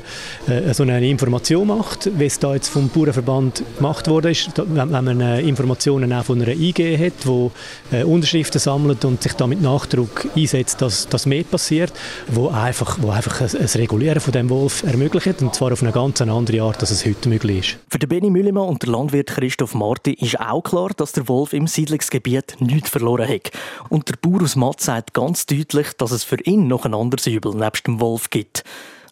äh, 0.46 0.72
so 0.72 0.82
eine 0.82 1.08
Information 1.08 1.68
macht, 1.68 2.10
wie 2.18 2.26
es 2.26 2.38
da 2.38 2.54
jetzt 2.54 2.68
vom 2.68 2.88
Bauernverband 2.88 3.62
gemacht 3.76 4.08
wurde, 4.08 4.30
ist, 4.30 4.50
wenn, 4.56 4.90
man 4.90 5.20
äh, 5.20 5.40
Informationen 5.40 6.12
auch 6.12 6.24
von 6.24 6.40
einer 6.40 6.52
IG 6.52 6.98
hat, 6.98 7.24
die 7.24 7.96
äh, 7.96 8.04
Unterschriften 8.04 8.60
sammelt 8.60 9.04
und 9.04 9.22
sich 9.22 9.32
da 9.32 9.46
mit 9.46 9.62
Nachdruck 9.62 10.26
einsetzt, 10.36 10.82
dass 10.82 11.08
das 11.08 11.26
mehr 11.26 11.44
passiert, 11.44 11.92
wo 12.28 12.48
einfach, 12.48 12.98
wo 13.00 13.10
einfach 13.10 13.40
ein, 13.40 13.48
ein 13.56 13.66
Regulieren 13.66 14.20
von 14.20 14.32
dem 14.32 14.50
Wolf 14.50 14.82
ermöglicht 14.82 15.40
und 15.42 15.54
zwar 15.54 15.72
auf 15.72 15.82
eine 15.82 15.92
ganz 15.92 16.20
andere 16.20 16.62
Art, 16.62 16.80
als 16.80 16.90
es 16.90 17.06
heute 17.06 17.28
möglich 17.28 17.58
ist. 17.58 17.78
Für 17.88 17.98
den 17.98 18.08
Benny 18.08 18.30
Müllemann 18.30 18.68
und 18.68 18.82
der 18.82 18.90
Landwirt 18.90 19.28
Christoph 19.28 19.74
Marti 19.74 20.14
ist 20.14 20.38
auch 20.40 20.62
klar, 20.62 20.90
dass 20.96 21.12
der 21.12 21.28
Wolf 21.28 21.52
im 21.52 21.66
Siedlungsgebiet 21.66 22.56
nichts 22.60 22.90
verloren 22.90 23.28
hat. 23.28 23.50
Und 23.88 24.08
der 24.08 24.16
Bauer 24.20 24.42
aus 24.42 24.56
Matt 24.56 24.80
sagt 24.80 25.14
ganz 25.14 25.46
deutlich, 25.46 25.88
dass 25.98 26.10
es 26.10 26.24
für 26.24 26.40
ihn 26.42 26.66
noch 26.68 26.84
ein 26.84 26.94
anderes 26.94 27.26
Übel 27.26 27.54
nebst 27.54 27.86
dem 27.86 28.00
Wolf 28.00 28.25
gibt. 28.30 28.64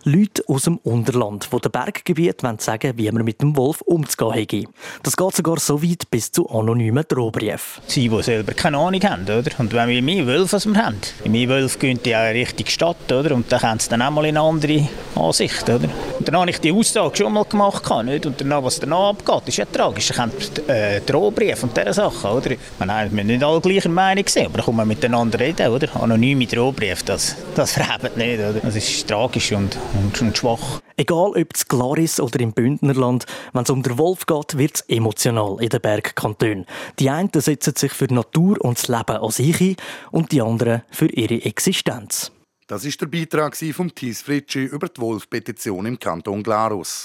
Leute 0.07 0.43
aus 0.49 0.65
dem 0.65 0.77
Unterland, 0.79 1.49
die 1.51 1.61
den 1.61 1.73
Berggebiet 1.73 2.43
sagen 2.59 2.93
wie 2.97 3.11
man 3.11 3.25
mit 3.25 3.41
dem 3.41 3.57
Wolf 3.57 3.81
umzugehen 3.81 4.35
hätte. 4.35 4.65
Das 5.03 5.17
geht 5.17 5.35
sogar 5.35 5.59
so 5.59 5.83
weit 5.83 6.11
bis 6.11 6.31
zu 6.31 6.47
anonymen 6.51 7.05
Drohbriefen. 7.09 7.83
Sie, 7.87 8.11
die 8.11 8.23
selber 8.23 8.53
keine 8.53 8.77
Ahnung 8.77 9.01
haben, 9.03 9.23
oder? 9.23 9.51
Und 9.57 9.73
wenn 9.73 9.89
wir 9.89 10.03
mehr 10.03 10.27
Wölfe 10.27 10.57
als 10.57 10.67
wir 10.67 10.77
haben, 10.77 11.01
mehr 11.27 11.49
Wölfe 11.49 11.79
gehen 11.79 11.99
die 12.05 12.15
auch 12.15 12.31
Richtung 12.35 12.67
Stadt, 12.67 13.11
oder? 13.11 13.35
Und 13.35 13.51
dann 13.51 13.63
haben 13.63 13.81
sie 13.81 13.89
dann 13.89 14.03
auch 14.03 14.11
mal 14.11 14.27
eine 14.27 14.41
andere 14.41 14.87
Ansicht, 15.15 15.67
oder? 15.71 15.89
Und 16.25 16.33
dann 16.33 16.41
habe 16.41 16.51
ich 16.51 16.61
die 16.61 16.73
Aussage 16.73 17.17
schon 17.19 17.35
mal 17.35 17.45
gemacht, 17.45 17.85
nicht? 18.05 18.25
Und 18.25 18.41
danach, 18.41 18.65
was 18.65 18.81
danach 18.81 19.11
abgeht, 19.11 19.49
ist 19.49 19.59
ja 19.59 19.67
tragisch. 19.67 20.11
Ich 20.11 20.19
habe 20.19 20.33
äh, 20.69 21.01
Drohbriefe 21.03 21.67
und 21.67 21.77
diese 21.77 21.93
Sachen, 21.93 22.31
oder? 22.31 22.51
Wir 22.51 22.87
haben 22.87 23.15
nicht 23.15 23.45
alle 23.45 23.61
gleicher 23.61 23.91
Meinung 23.91 24.25
gesehen, 24.25 24.47
aber 24.47 24.59
da 24.59 24.65
kann 24.65 24.77
man 24.77 24.89
miteinander 24.89 25.39
reden, 25.39 25.69
oder? 25.69 25.95
Anonyme 26.01 26.47
Drohbriefe, 26.47 27.05
das, 27.05 27.37
das 27.55 27.73
verhebt 27.75 28.17
nicht, 28.17 28.39
oder? 28.39 28.55
Das 28.55 28.75
ist 28.75 29.07
tragisch 29.07 29.53
und 29.53 29.77
und, 30.03 30.21
und 30.23 30.39
schwach. 30.39 30.81
Egal 30.97 31.33
ob 31.37 31.55
es 31.55 31.69
Glaris 31.69 32.21
oder 32.21 32.41
im 32.41 32.53
Bündnerland, 32.53 33.27
wenn 33.53 33.65
es 33.65 33.71
um 33.71 33.83
den 33.83 33.99
Wolf 33.99 34.25
geht, 34.25 34.57
wird 34.57 34.77
es 34.77 34.81
emotional 34.89 35.59
in 35.61 35.69
den 35.69 35.81
Bergkantonen. 35.81 36.67
Die 37.01 37.11
einen 37.11 37.31
setzen 37.35 37.75
sich 37.77 37.93
für 37.93 38.07
die 38.07 38.15
Natur 38.15 38.57
und 38.65 38.79
das 38.79 38.89
Leben 38.89 39.19
an 39.19 39.31
sich 39.31 39.61
ein 39.61 39.77
und 40.11 40.33
die 40.33 40.41
anderen 40.41 40.83
für 40.91 41.07
ihre 41.07 41.45
Existenz. 41.45 42.34
Das 42.67 42.87
ist 42.87 42.99
der 42.99 43.07
Beitrag 43.07 43.55
von 43.57 43.95
Thies 43.95 44.23
Fritschi 44.23 44.65
über 44.65 44.89
die 44.89 44.99
Wolf-Petition 44.99 45.85
im 45.85 45.99
Kanton 45.99 46.43
Glarus. 46.43 47.05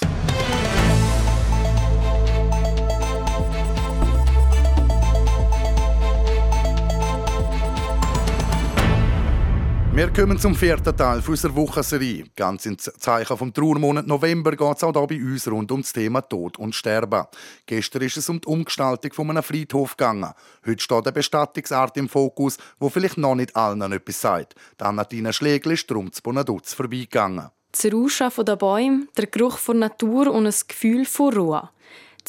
Wir 9.92 10.12
kommen 10.12 10.38
zum 10.38 10.54
vierten 10.54 10.96
Teil 10.96 11.20
unserer 11.26 11.56
Wochenserie. 11.56 12.26
Ganz 12.36 12.64
im 12.64 12.78
Zeichen 12.78 13.36
vom 13.36 13.52
Trauermonat 13.52 14.06
November 14.06 14.52
geht 14.52 14.76
es 14.76 14.84
auch 14.84 14.92
hier 14.92 15.06
bei 15.06 15.16
uns 15.16 15.50
rund 15.50 15.72
um 15.72 15.82
das 15.82 15.92
Thema 15.92 16.20
Tod 16.20 16.58
und 16.58 16.76
Sterben. 16.76 17.24
Gestern 17.66 18.02
ist 18.02 18.16
es 18.16 18.28
um 18.28 18.40
die 18.40 18.46
Umgestaltung 18.46 19.12
von 19.12 19.30
einem 19.30 19.42
Friedhof 19.42 19.96
gegangen. 19.96 20.32
Heute 20.64 20.80
steht 20.80 21.06
eine 21.06 21.12
Bestattungsart 21.12 21.96
im 21.96 22.08
Fokus, 22.08 22.56
wo 22.78 22.88
vielleicht 22.88 23.18
noch 23.18 23.34
nicht 23.34 23.56
allen 23.56 23.82
etwas 23.92 24.20
sagt. 24.20 24.54
Dann 24.76 24.94
Nadine 24.94 25.32
Schlegel 25.32 25.72
ist 25.72 25.90
drum 25.90 26.12
zu 26.12 26.22
Bonaduz 26.22 26.72
vorbeigegangen. 26.72 27.50
Das 27.72 27.92
Rauschen 27.92 28.44
der 28.44 28.56
Bäume, 28.56 29.08
der 29.16 29.26
Geruch 29.26 29.58
von 29.58 29.80
Natur 29.80 30.30
und 30.30 30.46
ein 30.46 30.54
Gefühl 30.68 31.04
von 31.04 31.34
Ruhe. 31.34 31.68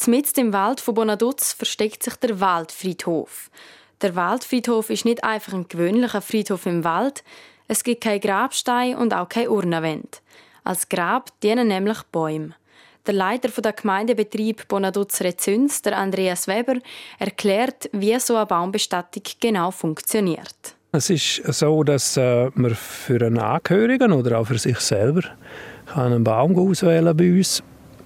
Mitten 0.08 0.40
im 0.40 0.52
Wald 0.52 0.80
von 0.80 0.94
Bonaduz 0.94 1.52
versteckt 1.52 2.02
sich 2.02 2.16
der 2.16 2.40
Waldfriedhof. 2.40 3.50
Der 4.00 4.16
Waldfriedhof 4.16 4.90
ist 4.90 5.04
nicht 5.04 5.22
einfach 5.22 5.52
ein 5.52 5.68
gewöhnlicher 5.68 6.20
Friedhof 6.20 6.66
im 6.66 6.82
Wald, 6.82 7.22
es 7.72 7.82
gibt 7.84 8.04
keinen 8.04 8.20
Grabstein 8.20 8.96
und 8.96 9.14
auch 9.14 9.30
keine 9.30 9.50
Urnenwände. 9.50 10.18
Als 10.62 10.90
Grab 10.90 11.30
dienen 11.40 11.68
nämlich 11.68 12.02
Bäume. 12.12 12.54
Der 13.06 13.14
Leiter 13.14 13.48
der 13.48 13.72
Gemeindebetrieb 13.72 14.68
Bonaduz 14.68 15.22
Rezüns, 15.22 15.80
der 15.80 15.96
Andreas 15.96 16.46
Weber, 16.46 16.74
erklärt, 17.18 17.88
wie 17.92 18.18
so 18.20 18.36
eine 18.36 18.44
Baumbestattung 18.44 19.22
genau 19.40 19.70
funktioniert. 19.70 20.76
Es 20.92 21.08
ist 21.08 21.36
so, 21.44 21.82
dass 21.82 22.18
äh, 22.18 22.50
man 22.54 22.74
für 22.74 23.24
einen 23.24 23.38
Angehörigen 23.38 24.12
oder 24.12 24.38
auch 24.38 24.46
für 24.46 24.58
sich 24.58 24.78
selber 24.78 25.22
einen 25.94 26.22
Baum 26.22 26.54
auswählen 26.58 27.16
bei 27.16 27.32
uns 27.32 27.62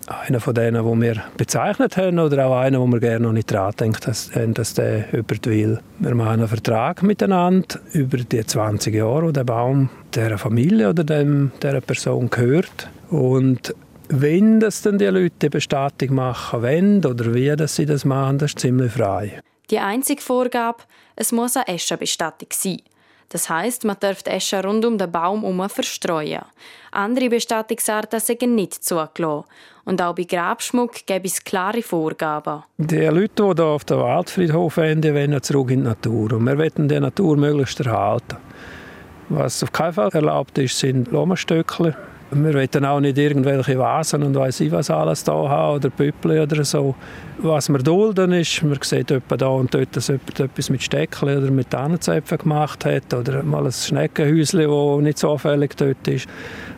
einer 0.07 0.40
von 0.40 0.55
denen, 0.55 0.85
die 0.85 1.01
wir 1.03 1.25
bezeichnet 1.37 1.97
haben, 1.97 2.19
oder 2.19 2.47
auch 2.47 2.57
einer, 2.57 2.81
wo 2.81 2.87
wir 2.87 3.01
gerne 3.01 3.21
noch 3.21 3.33
nicht 3.33 3.51
dran 3.51 3.73
denken, 3.79 4.01
dass, 4.05 4.31
dass 4.33 4.75
der 4.75 5.07
jemand 5.12 5.47
will. 5.47 5.81
Wir 5.99 6.14
machen 6.14 6.40
einen 6.40 6.49
Vertrag 6.49 7.03
miteinander 7.03 7.81
über 7.92 8.19
die 8.19 8.45
20 8.45 8.95
Jahre, 8.95 9.27
wo 9.27 9.31
der 9.33 9.45
Baum 9.45 9.90
der 10.14 10.38
Familie 10.38 10.90
oder 10.90 11.05
dem, 11.05 11.51
der 11.62 11.81
Person 11.81 12.31
gehört. 12.31 12.88
Und 13.11 13.75
wenn 14.09 14.61
das 14.61 14.83
dann 14.83 14.99
die 14.99 15.07
Leute 15.07 15.51
Bestattung 15.51 16.14
machen 16.14 16.62
wollen 16.62 17.05
oder 17.05 17.35
wie 17.35 17.55
dass 17.57 17.77
sie 17.77 17.87
das 17.87 18.05
machen, 18.05 18.38
das 18.38 18.53
ist 18.53 18.61
ziemlich 18.61 18.92
frei. 18.92 19.40
Die 19.71 19.79
einzige 19.79 20.23
Vorgabe, 20.23 20.79
es 21.16 21.33
muss 21.33 21.57
eine 21.57 21.66
Eschenbestattung 21.69 22.49
sein. 22.53 22.81
Das 23.28 23.50
heißt, 23.50 23.84
man 23.84 23.96
darf 23.98 24.22
die 24.22 24.30
Esche 24.30 24.62
rund 24.62 24.84
um 24.84 24.98
den 24.98 25.10
Baum 25.10 25.42
herum 25.42 25.68
verstreuen. 25.68 26.42
Andere 26.92 27.28
Bestattungsarten 27.28 28.20
sind 28.20 28.54
nicht 28.54 28.84
zugelassen. 28.84 29.44
Und 29.84 30.02
auch 30.02 30.14
bei 30.14 30.24
Grabschmuck 30.24 31.06
gibt 31.06 31.26
es 31.26 31.42
klare 31.42 31.82
Vorgaben. 31.82 32.62
Die 32.78 32.96
Leute, 33.06 33.54
die 33.54 33.62
hier 33.62 33.64
auf 33.64 33.84
dem 33.84 33.98
Waldfriedhof 33.98 34.76
enden, 34.78 35.14
wollen 35.14 35.42
zurück 35.42 35.70
in 35.70 35.80
die 35.80 35.88
Natur. 35.88 36.32
Und 36.32 36.44
wir 36.44 36.58
wollen 36.58 36.88
die 36.88 37.00
Natur 37.00 37.36
möglichst 37.36 37.80
erhalten. 37.80 38.36
Was 39.28 39.62
auf 39.62 39.72
keinen 39.72 39.92
Fall 39.92 40.10
erlaubt 40.12 40.56
ist, 40.58 40.78
sind 40.78 41.10
Blumenstückchen 41.10 41.94
wir 42.30 42.54
wollen 42.54 42.84
auch 42.84 43.00
nicht 43.00 43.18
irgendwelche 43.18 43.78
Vasen 43.78 44.22
und 44.22 44.34
weiss 44.34 44.60
ich 44.60 44.72
was 44.72 44.90
alles 44.90 45.22
da 45.22 45.32
haben 45.32 45.76
oder 45.76 45.90
Püppli 45.90 46.40
oder 46.40 46.64
so. 46.64 46.94
Was 47.38 47.68
wir 47.68 47.78
dulden 47.78 48.32
ist, 48.32 48.62
man 48.62 48.78
sieht 48.82 49.10
etwa 49.10 49.36
da 49.36 49.48
und 49.48 49.72
dort, 49.72 49.94
dass 49.94 50.08
jemand 50.08 50.40
etwas 50.40 50.70
mit 50.70 50.82
Steckchen 50.82 51.28
oder 51.28 51.50
mit 51.50 51.70
Tannenzäpfen 51.70 52.38
gemacht 52.38 52.84
hat 52.84 53.14
oder 53.14 53.42
mal 53.42 53.64
ein 53.64 53.72
Schneckenhäuschen, 53.72 54.60
das 54.60 55.02
nicht 55.02 55.18
so 55.18 55.30
auffällig 55.30 55.76
dort 55.76 56.08
ist. 56.08 56.26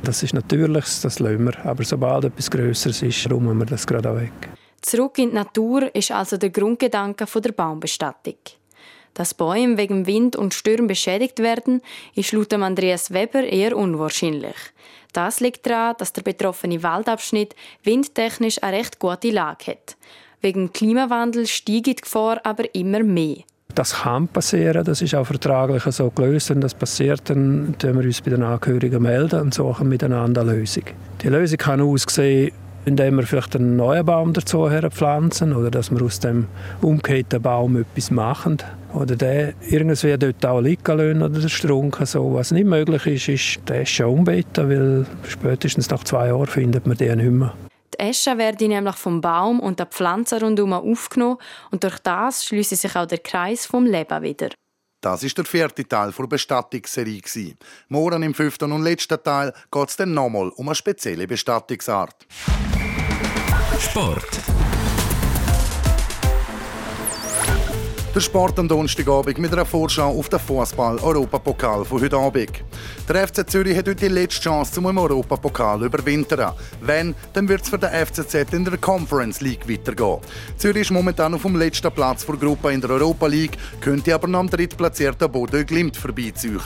Das 0.02 0.22
ist 0.22 0.34
natürlich, 0.34 0.84
das 1.02 1.18
lassen 1.18 1.44
wir. 1.46 1.66
Aber 1.66 1.84
sobald 1.84 2.26
etwas 2.26 2.50
Größeres 2.50 3.02
ist, 3.02 3.30
räumen 3.30 3.58
wir 3.58 3.66
das 3.66 3.86
gerade 3.86 4.14
weg. 4.16 4.32
Zurück 4.82 5.18
in 5.18 5.30
die 5.30 5.34
Natur 5.34 5.94
ist 5.94 6.10
also 6.10 6.36
der 6.36 6.50
Grundgedanke 6.50 7.24
der 7.24 7.52
Baumbestattung. 7.52 8.36
Dass 9.14 9.34
Bäume 9.34 9.76
wegen 9.78 10.06
Wind 10.06 10.36
und 10.36 10.54
Sturm 10.54 10.86
beschädigt 10.86 11.40
werden, 11.40 11.82
ist 12.14 12.32
laut 12.32 12.52
Andreas 12.52 13.12
Weber 13.12 13.42
eher 13.42 13.76
unwahrscheinlich. 13.76 14.54
Das 15.12 15.40
liegt 15.40 15.66
daran, 15.66 15.94
dass 15.98 16.12
der 16.12 16.22
betroffene 16.22 16.82
Waldabschnitt 16.82 17.54
windtechnisch 17.82 18.62
eine 18.62 18.78
recht 18.78 18.98
gute 18.98 19.30
Lage 19.30 19.72
hat. 19.72 19.96
Wegen 20.40 20.72
Klimawandel 20.72 21.46
steigt 21.46 21.86
die 21.86 21.96
Gefahr 21.96 22.40
aber 22.44 22.72
immer 22.74 23.02
mehr. 23.02 23.38
Das 23.74 23.94
kann 23.94 24.28
passieren, 24.28 24.84
das 24.84 25.02
ist 25.02 25.14
auch 25.14 25.26
vertraglich 25.26 25.82
so 25.94 26.10
gelöst. 26.10 26.50
Wenn 26.50 26.60
das 26.60 26.74
passiert, 26.74 27.30
dann 27.30 27.76
melden 27.80 27.98
wir 27.98 28.04
uns 28.04 28.20
bei 28.20 28.30
den 28.30 28.42
Angehörigen 28.42 29.02
melden 29.02 29.40
und 29.40 29.54
suchen 29.54 29.88
miteinander 29.88 30.40
eine 30.40 30.54
Lösung. 30.54 30.84
Die 31.22 31.28
Lösung 31.28 31.58
kann 31.58 31.80
aussehen, 31.80 32.52
indem 32.88 33.16
wir 33.16 33.26
vielleicht 33.26 33.54
einen 33.54 33.76
neuen 33.76 34.04
Baum 34.04 34.32
dazu 34.32 34.68
pflanzen 34.90 35.54
oder 35.54 35.70
dass 35.70 35.90
wir 35.90 36.02
aus 36.02 36.20
dem 36.20 36.48
umgekehrten 36.80 37.40
Baum 37.40 37.76
etwas 37.76 38.10
machen 38.10 38.58
oder 38.94 39.14
den 39.14 39.54
irgendwie 39.68 40.16
dort 40.16 40.46
auch 40.46 40.60
liegen 40.60 40.96
lassen 40.96 41.22
oder 41.22 41.38
den 41.40 41.48
Strunk. 41.48 42.00
So. 42.04 42.34
Was 42.34 42.50
nicht 42.50 42.66
möglich 42.66 43.06
ist, 43.06 43.28
ist 43.28 43.68
die 43.68 43.74
Esche 43.74 44.08
umbetten, 44.08 44.70
weil 44.70 45.06
spätestens 45.28 45.90
nach 45.90 46.02
zwei 46.04 46.28
Jahren 46.28 46.46
findet 46.46 46.86
man 46.86 46.96
die 46.96 47.14
nicht 47.14 47.30
mehr. 47.30 47.54
Die 47.94 48.00
Esche 48.00 48.38
werden 48.38 48.68
nämlich 48.68 48.96
vom 48.96 49.20
Baum 49.20 49.60
und 49.60 49.78
der 49.78 49.86
Pflanze 49.86 50.40
rundherum 50.40 50.72
aufgenommen 50.72 51.38
und 51.70 51.84
durch 51.84 51.98
das 51.98 52.46
schließt 52.46 52.70
sich 52.70 52.96
auch 52.96 53.06
der 53.06 53.18
Kreis 53.18 53.66
vom 53.66 53.84
Leben 53.84 54.22
wieder. 54.22 54.48
Das 55.00 55.22
ist 55.22 55.38
der 55.38 55.44
vierte 55.44 55.86
Teil 55.86 56.10
der 56.10 56.26
Bestattungsserie. 56.26 57.22
Morgen 57.88 58.22
im 58.24 58.34
fünften 58.34 58.72
und 58.72 58.82
letzten 58.82 59.22
Teil 59.22 59.52
geht 59.70 59.88
es 59.88 59.96
dann 59.96 60.12
nochmal 60.12 60.48
um 60.56 60.68
eine 60.68 60.74
spezielle 60.74 61.26
Bestattungsart. 61.26 62.26
Sport. 63.78 64.77
Der 68.18 68.22
Sport 68.24 68.58
am 68.58 68.66
Donnerstagabend 68.66 69.38
mit 69.38 69.52
einer 69.52 69.64
Vorschau 69.64 70.10
auf 70.10 70.28
den 70.28 70.40
Fußball-Europapokal 70.40 71.84
von 71.84 72.02
heute 72.02 72.16
Abend. 72.16 72.50
Der 73.08 73.28
FC 73.28 73.48
Zürich 73.48 73.76
hat 73.78 73.86
heute 73.86 73.94
die 73.94 74.08
letzte 74.08 74.40
Chance 74.40 74.72
zum 74.72 74.86
Europapokal 74.86 75.84
überwintern. 75.84 76.52
Wenn, 76.80 77.14
dann 77.32 77.48
wird 77.48 77.62
es 77.62 77.68
für 77.68 77.78
den 77.78 77.90
FCZ 77.90 78.52
in 78.52 78.64
der 78.64 78.76
Conference 78.76 79.40
League 79.40 79.70
weitergehen. 79.70 80.18
Zürich 80.56 80.82
ist 80.82 80.90
momentan 80.90 81.32
auf 81.32 81.42
dem 81.42 81.54
letzten 81.54 81.92
Platz 81.92 82.26
der 82.26 82.34
Gruppe 82.34 82.72
in 82.72 82.80
der 82.80 82.90
Europa 82.90 83.28
League, 83.28 83.56
könnte 83.80 84.12
aber 84.12 84.26
noch 84.26 84.40
am 84.40 84.50
drittplatzierten 84.50 85.30
Bodo 85.30 85.64
Glimt 85.64 85.96
vorbeiziehen. 85.96 86.58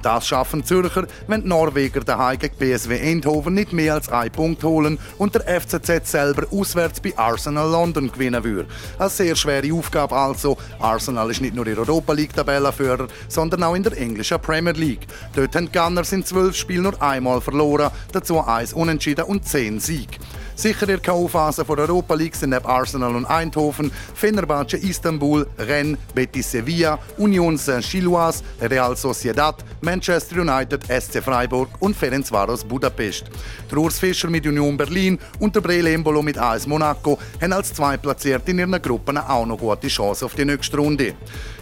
Das 0.00 0.26
schaffen 0.26 0.64
Zürcher, 0.64 1.06
wenn 1.26 1.42
die 1.42 1.48
Norweger 1.48 2.00
daheim 2.00 2.38
gegen 2.38 2.56
BSW 2.56 2.98
Eindhoven 2.98 3.52
nicht 3.52 3.74
mehr 3.74 3.92
als 3.92 4.08
einen 4.08 4.32
Punkt 4.32 4.64
holen 4.64 4.98
und 5.18 5.34
der 5.34 5.60
FCZ 5.60 6.10
selber 6.10 6.46
auswärts 6.50 6.98
bei 6.98 7.12
Arsenal 7.14 7.70
London 7.70 8.10
gewinnen 8.10 8.42
würde. 8.42 8.70
Eine 8.98 9.10
sehr 9.10 9.36
schwere 9.36 9.70
Aufgabe 9.74 10.16
also. 10.16 10.56
Ist 10.96 11.40
nicht 11.40 11.54
nur 11.54 11.66
in 11.66 11.74
der 11.74 11.88
Europa 11.88 12.12
League-Tabellenführer, 12.12 13.08
sondern 13.28 13.62
auch 13.62 13.74
in 13.74 13.82
der 13.82 13.96
englischen 13.96 14.40
Premier 14.40 14.72
League. 14.72 15.06
Dort 15.34 15.54
haben 15.56 15.70
die 15.70 15.78
Gunners 15.78 16.12
in 16.12 16.24
zwölf 16.24 16.56
Spielen 16.56 16.82
nur 16.84 17.02
einmal 17.02 17.40
verloren, 17.40 17.90
dazu 18.12 18.40
eins 18.40 18.72
Unentschieden 18.72 19.24
und 19.24 19.46
zehn 19.46 19.80
Sieg. 19.80 20.18
Sicher 20.56 20.82
in 20.82 20.88
der 20.88 20.98
K.O.-Phase 21.00 21.64
der 21.64 21.78
Europa 21.88 22.14
League 22.14 22.36
sind 22.36 22.50
neben 22.50 22.64
Arsenal 22.64 23.16
und 23.16 23.26
Eindhoven, 23.26 23.90
Fenerbahce 24.14 24.76
Istanbul, 24.76 25.46
Rennes, 25.58 25.98
Betis 26.14 26.50
Sevilla, 26.50 26.98
Union 27.18 27.56
Saint-Gilloise, 27.56 28.42
Real 28.60 28.96
Sociedad, 28.96 29.64
Manchester 29.80 30.40
United, 30.40 30.84
SC 30.84 31.22
Freiburg 31.22 31.68
und 31.80 31.96
Ferencvaros 31.96 32.64
Budapest. 32.64 33.24
Der 33.68 33.78
Urs 33.78 33.98
Fischer 33.98 34.30
mit 34.30 34.46
Union 34.46 34.76
Berlin 34.76 35.18
und 35.40 35.56
der 35.56 35.60
Brele 35.60 35.92
Embolo 35.92 36.22
mit 36.22 36.38
AS 36.38 36.68
Monaco 36.68 37.18
haben 37.40 37.52
als 37.52 37.72
Zweitplatzierte 37.72 38.52
in 38.52 38.60
ihren 38.60 38.80
Gruppen 38.80 39.18
auch 39.18 39.46
noch 39.46 39.58
gute 39.58 39.88
Chance 39.88 40.24
auf 40.24 40.34
die 40.34 40.44
nächste 40.44 40.76
Runde. 40.76 41.14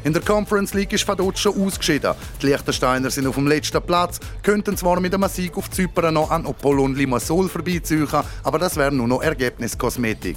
In 0.04 0.12
der 0.12 0.22
Conference 0.22 0.74
League 0.74 0.92
ist 0.92 1.04
Fadot 1.04 1.38
schon 1.38 1.64
ausgeschieden. 1.64 2.14
Die 2.42 2.46
Liechtensteiner 2.46 3.08
sind 3.08 3.26
auf 3.26 3.36
dem 3.36 3.46
letzten 3.46 3.80
Platz, 3.80 4.18
könnten 4.42 4.76
zwar 4.76 4.98
mit 4.98 5.14
einem 5.14 5.28
Sieg 5.28 5.56
auf 5.56 5.70
Zypern 5.70 6.14
noch 6.14 6.30
an 6.30 6.44
Apollon 6.44 6.96
Limassol 6.96 7.48
vorbeiziehen, 7.48 8.08
aber 8.42 8.58
das 8.58 8.76
wäre 8.82 8.92
nur 8.92 9.06
noch 9.06 9.22
Ergebniskosmetik. 9.22 10.36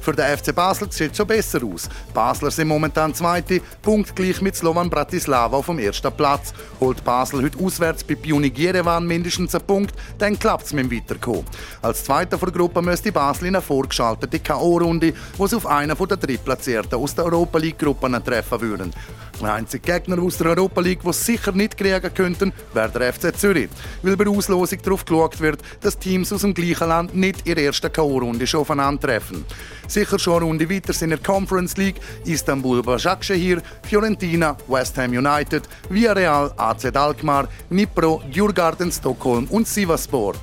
Für 0.00 0.12
den 0.12 0.36
FC 0.36 0.52
Basel 0.52 0.90
sieht 0.90 1.12
es 1.12 1.16
schon 1.16 1.28
besser 1.28 1.60
aus. 1.62 1.88
Basler 2.12 2.50
sind 2.50 2.66
momentan 2.66 3.14
Zweite, 3.14 3.60
punktgleich 3.82 4.40
mit 4.42 4.56
Slovan 4.56 4.90
Bratislava 4.90 5.56
auf 5.56 5.66
dem 5.66 5.78
ersten 5.78 6.12
Platz. 6.12 6.52
Holt 6.80 7.04
Basel 7.04 7.44
heute 7.44 7.58
auswärts 7.64 8.02
bei 8.02 8.16
Pionik 8.16 8.58
Jerewan 8.58 9.06
mindestens 9.06 9.54
einen 9.54 9.64
Punkt, 9.64 9.94
dann 10.18 10.36
klappt 10.36 10.66
es 10.66 10.72
mit 10.72 10.90
dem 10.90 10.98
Weiterkommen. 10.98 11.44
Als 11.82 12.02
Zweiter 12.04 12.36
der 12.36 12.50
Gruppe 12.50 12.82
müsste 12.82 13.12
Basel 13.12 13.46
in 13.46 13.54
eine 13.54 13.62
vorgeschaltete 13.62 14.40
K.O.-Runde, 14.40 15.14
wo 15.38 15.46
sie 15.46 15.56
auf 15.56 15.66
einen 15.66 15.96
der 15.96 16.16
Drittplatzierten 16.16 16.98
aus 16.98 17.14
der 17.14 17.26
Europa 17.26 17.58
League-Gruppe 17.58 18.22
treffen 18.24 18.60
würden. 18.60 18.92
Der 19.40 19.52
einzige 19.52 19.92
Gegner 19.92 20.22
aus 20.22 20.38
der 20.38 20.48
Europa 20.48 20.80
League, 20.80 21.02
den 21.02 21.12
sie 21.12 21.32
sicher 21.32 21.52
nicht 21.52 21.76
kriegen 21.76 22.14
könnten, 22.14 22.52
wäre 22.72 22.90
der 22.90 23.12
FC 23.12 23.36
Zürich. 23.36 23.68
Weil 24.02 24.16
bei 24.16 24.24
der 24.24 24.32
Auslosung 24.32 24.78
darauf 24.82 25.04
geschaut 25.04 25.40
wird, 25.40 25.60
dass 25.80 25.98
Teams 25.98 26.32
aus 26.32 26.42
dem 26.42 26.54
gleichen 26.54 26.88
Land 26.88 27.14
nicht 27.16 27.46
in 27.46 27.56
der 27.56 27.72
ersten 27.84 27.92
K.O.-Runde 27.92 28.46
schon 28.46 28.60
aufeinandertreffen. 28.60 29.44
Sicher 29.86 30.18
schon 30.18 30.36
eine 30.36 30.44
Runde 30.44 30.68
weiter 30.68 30.92
sind 30.92 31.12
in 31.12 31.18
der 31.18 31.26
Conference 31.26 31.76
League 31.76 32.00
Istanbul 32.24 32.82
Başakşehir, 32.82 33.60
Fiorentina, 33.82 34.56
West 34.68 34.96
Ham 34.96 35.10
United, 35.10 35.62
Villarreal, 35.90 36.52
AZ 36.56 36.84
Alkmaar, 36.84 37.46
Dnipro, 37.70 38.22
Djurgården 38.32 38.90
Stockholm 38.90 39.46
und 39.50 39.68
Sivaspor. 39.68 40.34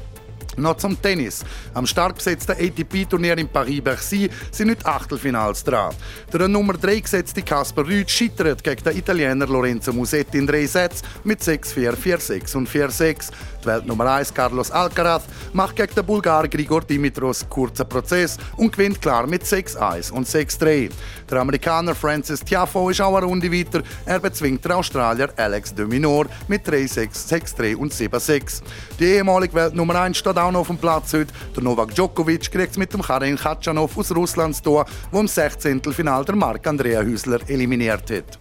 Noch 0.57 0.77
zum 0.77 1.01
Tennis. 1.01 1.45
Am 1.73 1.87
stark 1.87 2.15
besetzten 2.15 2.51
ATP-Turnier 2.51 3.37
in 3.37 3.47
Paris-Bercy 3.47 4.29
sind 4.51 4.67
nicht 4.67 4.85
Achtelfinals 4.85 5.63
dran. 5.63 5.95
Der 6.33 6.47
Nummer 6.49 6.73
3 6.73 6.99
gesetzte 6.99 7.41
Kasper 7.41 7.87
Rüth 7.87 8.11
scheitert 8.11 8.61
gegen 8.61 8.83
den 8.83 8.97
Italiener 8.97 9.47
Lorenzo 9.47 9.93
Musetti 9.93 10.37
in 10.37 10.45
drei 10.45 10.65
Sätzen 10.65 11.07
mit 11.23 11.39
6-4, 11.39 11.95
4-6 11.95 12.57
und 12.57 12.69
4-6. 12.69 13.31
Die 13.61 13.67
Weltnummer 13.67 14.11
1 14.13 14.33
Carlos 14.33 14.71
Alcaraz 14.71 15.23
macht 15.53 15.75
gegen 15.75 15.93
den 15.93 16.05
Bulgar 16.05 16.47
Grigor 16.47 16.81
Dimitros 16.81 17.45
kurzen 17.47 17.87
Prozess 17.87 18.37
und 18.57 18.71
gewinnt 18.71 19.01
klar 19.01 19.27
mit 19.27 19.43
6-1 19.43 20.11
und 20.11 20.27
6-3. 20.27 20.89
Der 21.29 21.39
Amerikaner 21.39 21.93
Francis 21.93 22.39
Tiafoe 22.39 22.91
ist 22.91 23.01
auch 23.01 23.15
eine 23.15 23.25
Runde 23.25 23.51
weiter. 23.51 23.83
Er 24.05 24.19
bezwingt 24.19 24.65
den 24.65 24.71
Australier 24.71 25.29
Alex 25.37 25.75
de 25.75 25.85
mit 25.85 26.67
3-6, 26.67 27.55
6-3 27.57 27.75
und 27.75 27.93
7-6. 27.93 28.61
Die 28.99 29.05
ehemalige 29.05 29.53
Weltnummer 29.53 29.95
1 30.01 30.17
steht 30.17 30.37
auch 30.37 30.51
noch 30.51 30.61
auf 30.61 30.67
dem 30.67 30.77
Platz 30.77 31.13
heute. 31.13 31.33
Der 31.55 31.63
Novak 31.63 31.93
Djokovic 31.93 32.51
kriegt 32.51 32.71
es 32.71 32.77
mit 32.77 32.93
dem 32.93 33.01
Karin 33.01 33.37
Katschanov 33.37 33.97
aus 33.97 34.11
Russland 34.15 34.55
zu 34.55 34.63
tun, 34.63 34.85
im 35.11 35.27
16. 35.27 35.81
Final 35.93 36.25
der 36.25 36.35
Marc 36.35 36.65
Andrea 36.65 37.01
Hüsler 37.01 37.39
eliminiert 37.47 38.09
hat. 38.09 38.39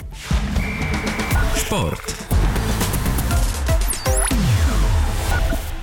Sport. 1.56 2.19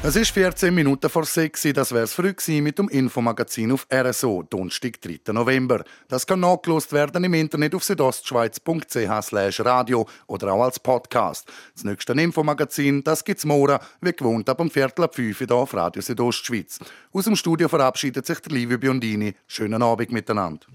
Es 0.07 0.15
ist 0.15 0.31
14 0.31 0.73
Minuten 0.73 1.09
vor 1.09 1.25
6 1.25 1.67
Das 1.73 1.91
wäre 1.91 2.05
es 2.05 2.13
früh 2.13 2.33
mit 2.61 2.79
dem 2.79 2.87
Infomagazin 2.87 3.73
auf 3.73 3.85
RSO, 3.93 4.41
Donnerstag, 4.49 5.01
3. 5.01 5.33
November. 5.33 5.83
Das 6.07 6.25
kann 6.25 6.39
nachgelost 6.39 6.93
werden 6.93 7.25
im 7.25 7.33
Internet 7.33 7.75
auf 7.75 7.83
südostschweiz.ch 7.83 9.65
radio 9.65 10.07
oder 10.27 10.53
auch 10.53 10.63
als 10.63 10.79
Podcast. 10.79 11.51
Das 11.73 11.83
nächste 11.83 12.13
Infomagazin, 12.13 13.03
das 13.03 13.25
gibt's 13.25 13.43
morgen, 13.43 13.79
wie 13.99 14.13
gewohnt 14.13 14.47
ab 14.47 14.61
um 14.61 14.71
Viertel 14.71 15.03
ab 15.03 15.13
5 15.13 15.39
hier 15.39 15.51
auf 15.51 15.73
Radio 15.73 16.01
Südostschweiz. 16.01 16.79
Aus 17.11 17.25
dem 17.25 17.35
Studio 17.35 17.67
verabschiedet 17.67 18.25
sich 18.25 18.39
der 18.39 18.53
Livio 18.53 18.77
Biondini. 18.77 19.35
Schönen 19.45 19.83
Abend 19.83 20.13
miteinander. 20.13 20.67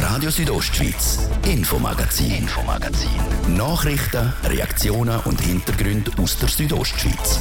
Radio 0.00 0.30
Südostschweiz, 0.30 1.18
Infomagazin, 1.44 2.32
Infomagazin. 2.32 3.10
Nachrichten, 3.54 4.32
Reaktionen 4.44 5.20
und 5.26 5.38
Hintergründe 5.42 6.10
aus 6.16 6.38
der 6.38 6.48
Südostschweiz. 6.48 7.40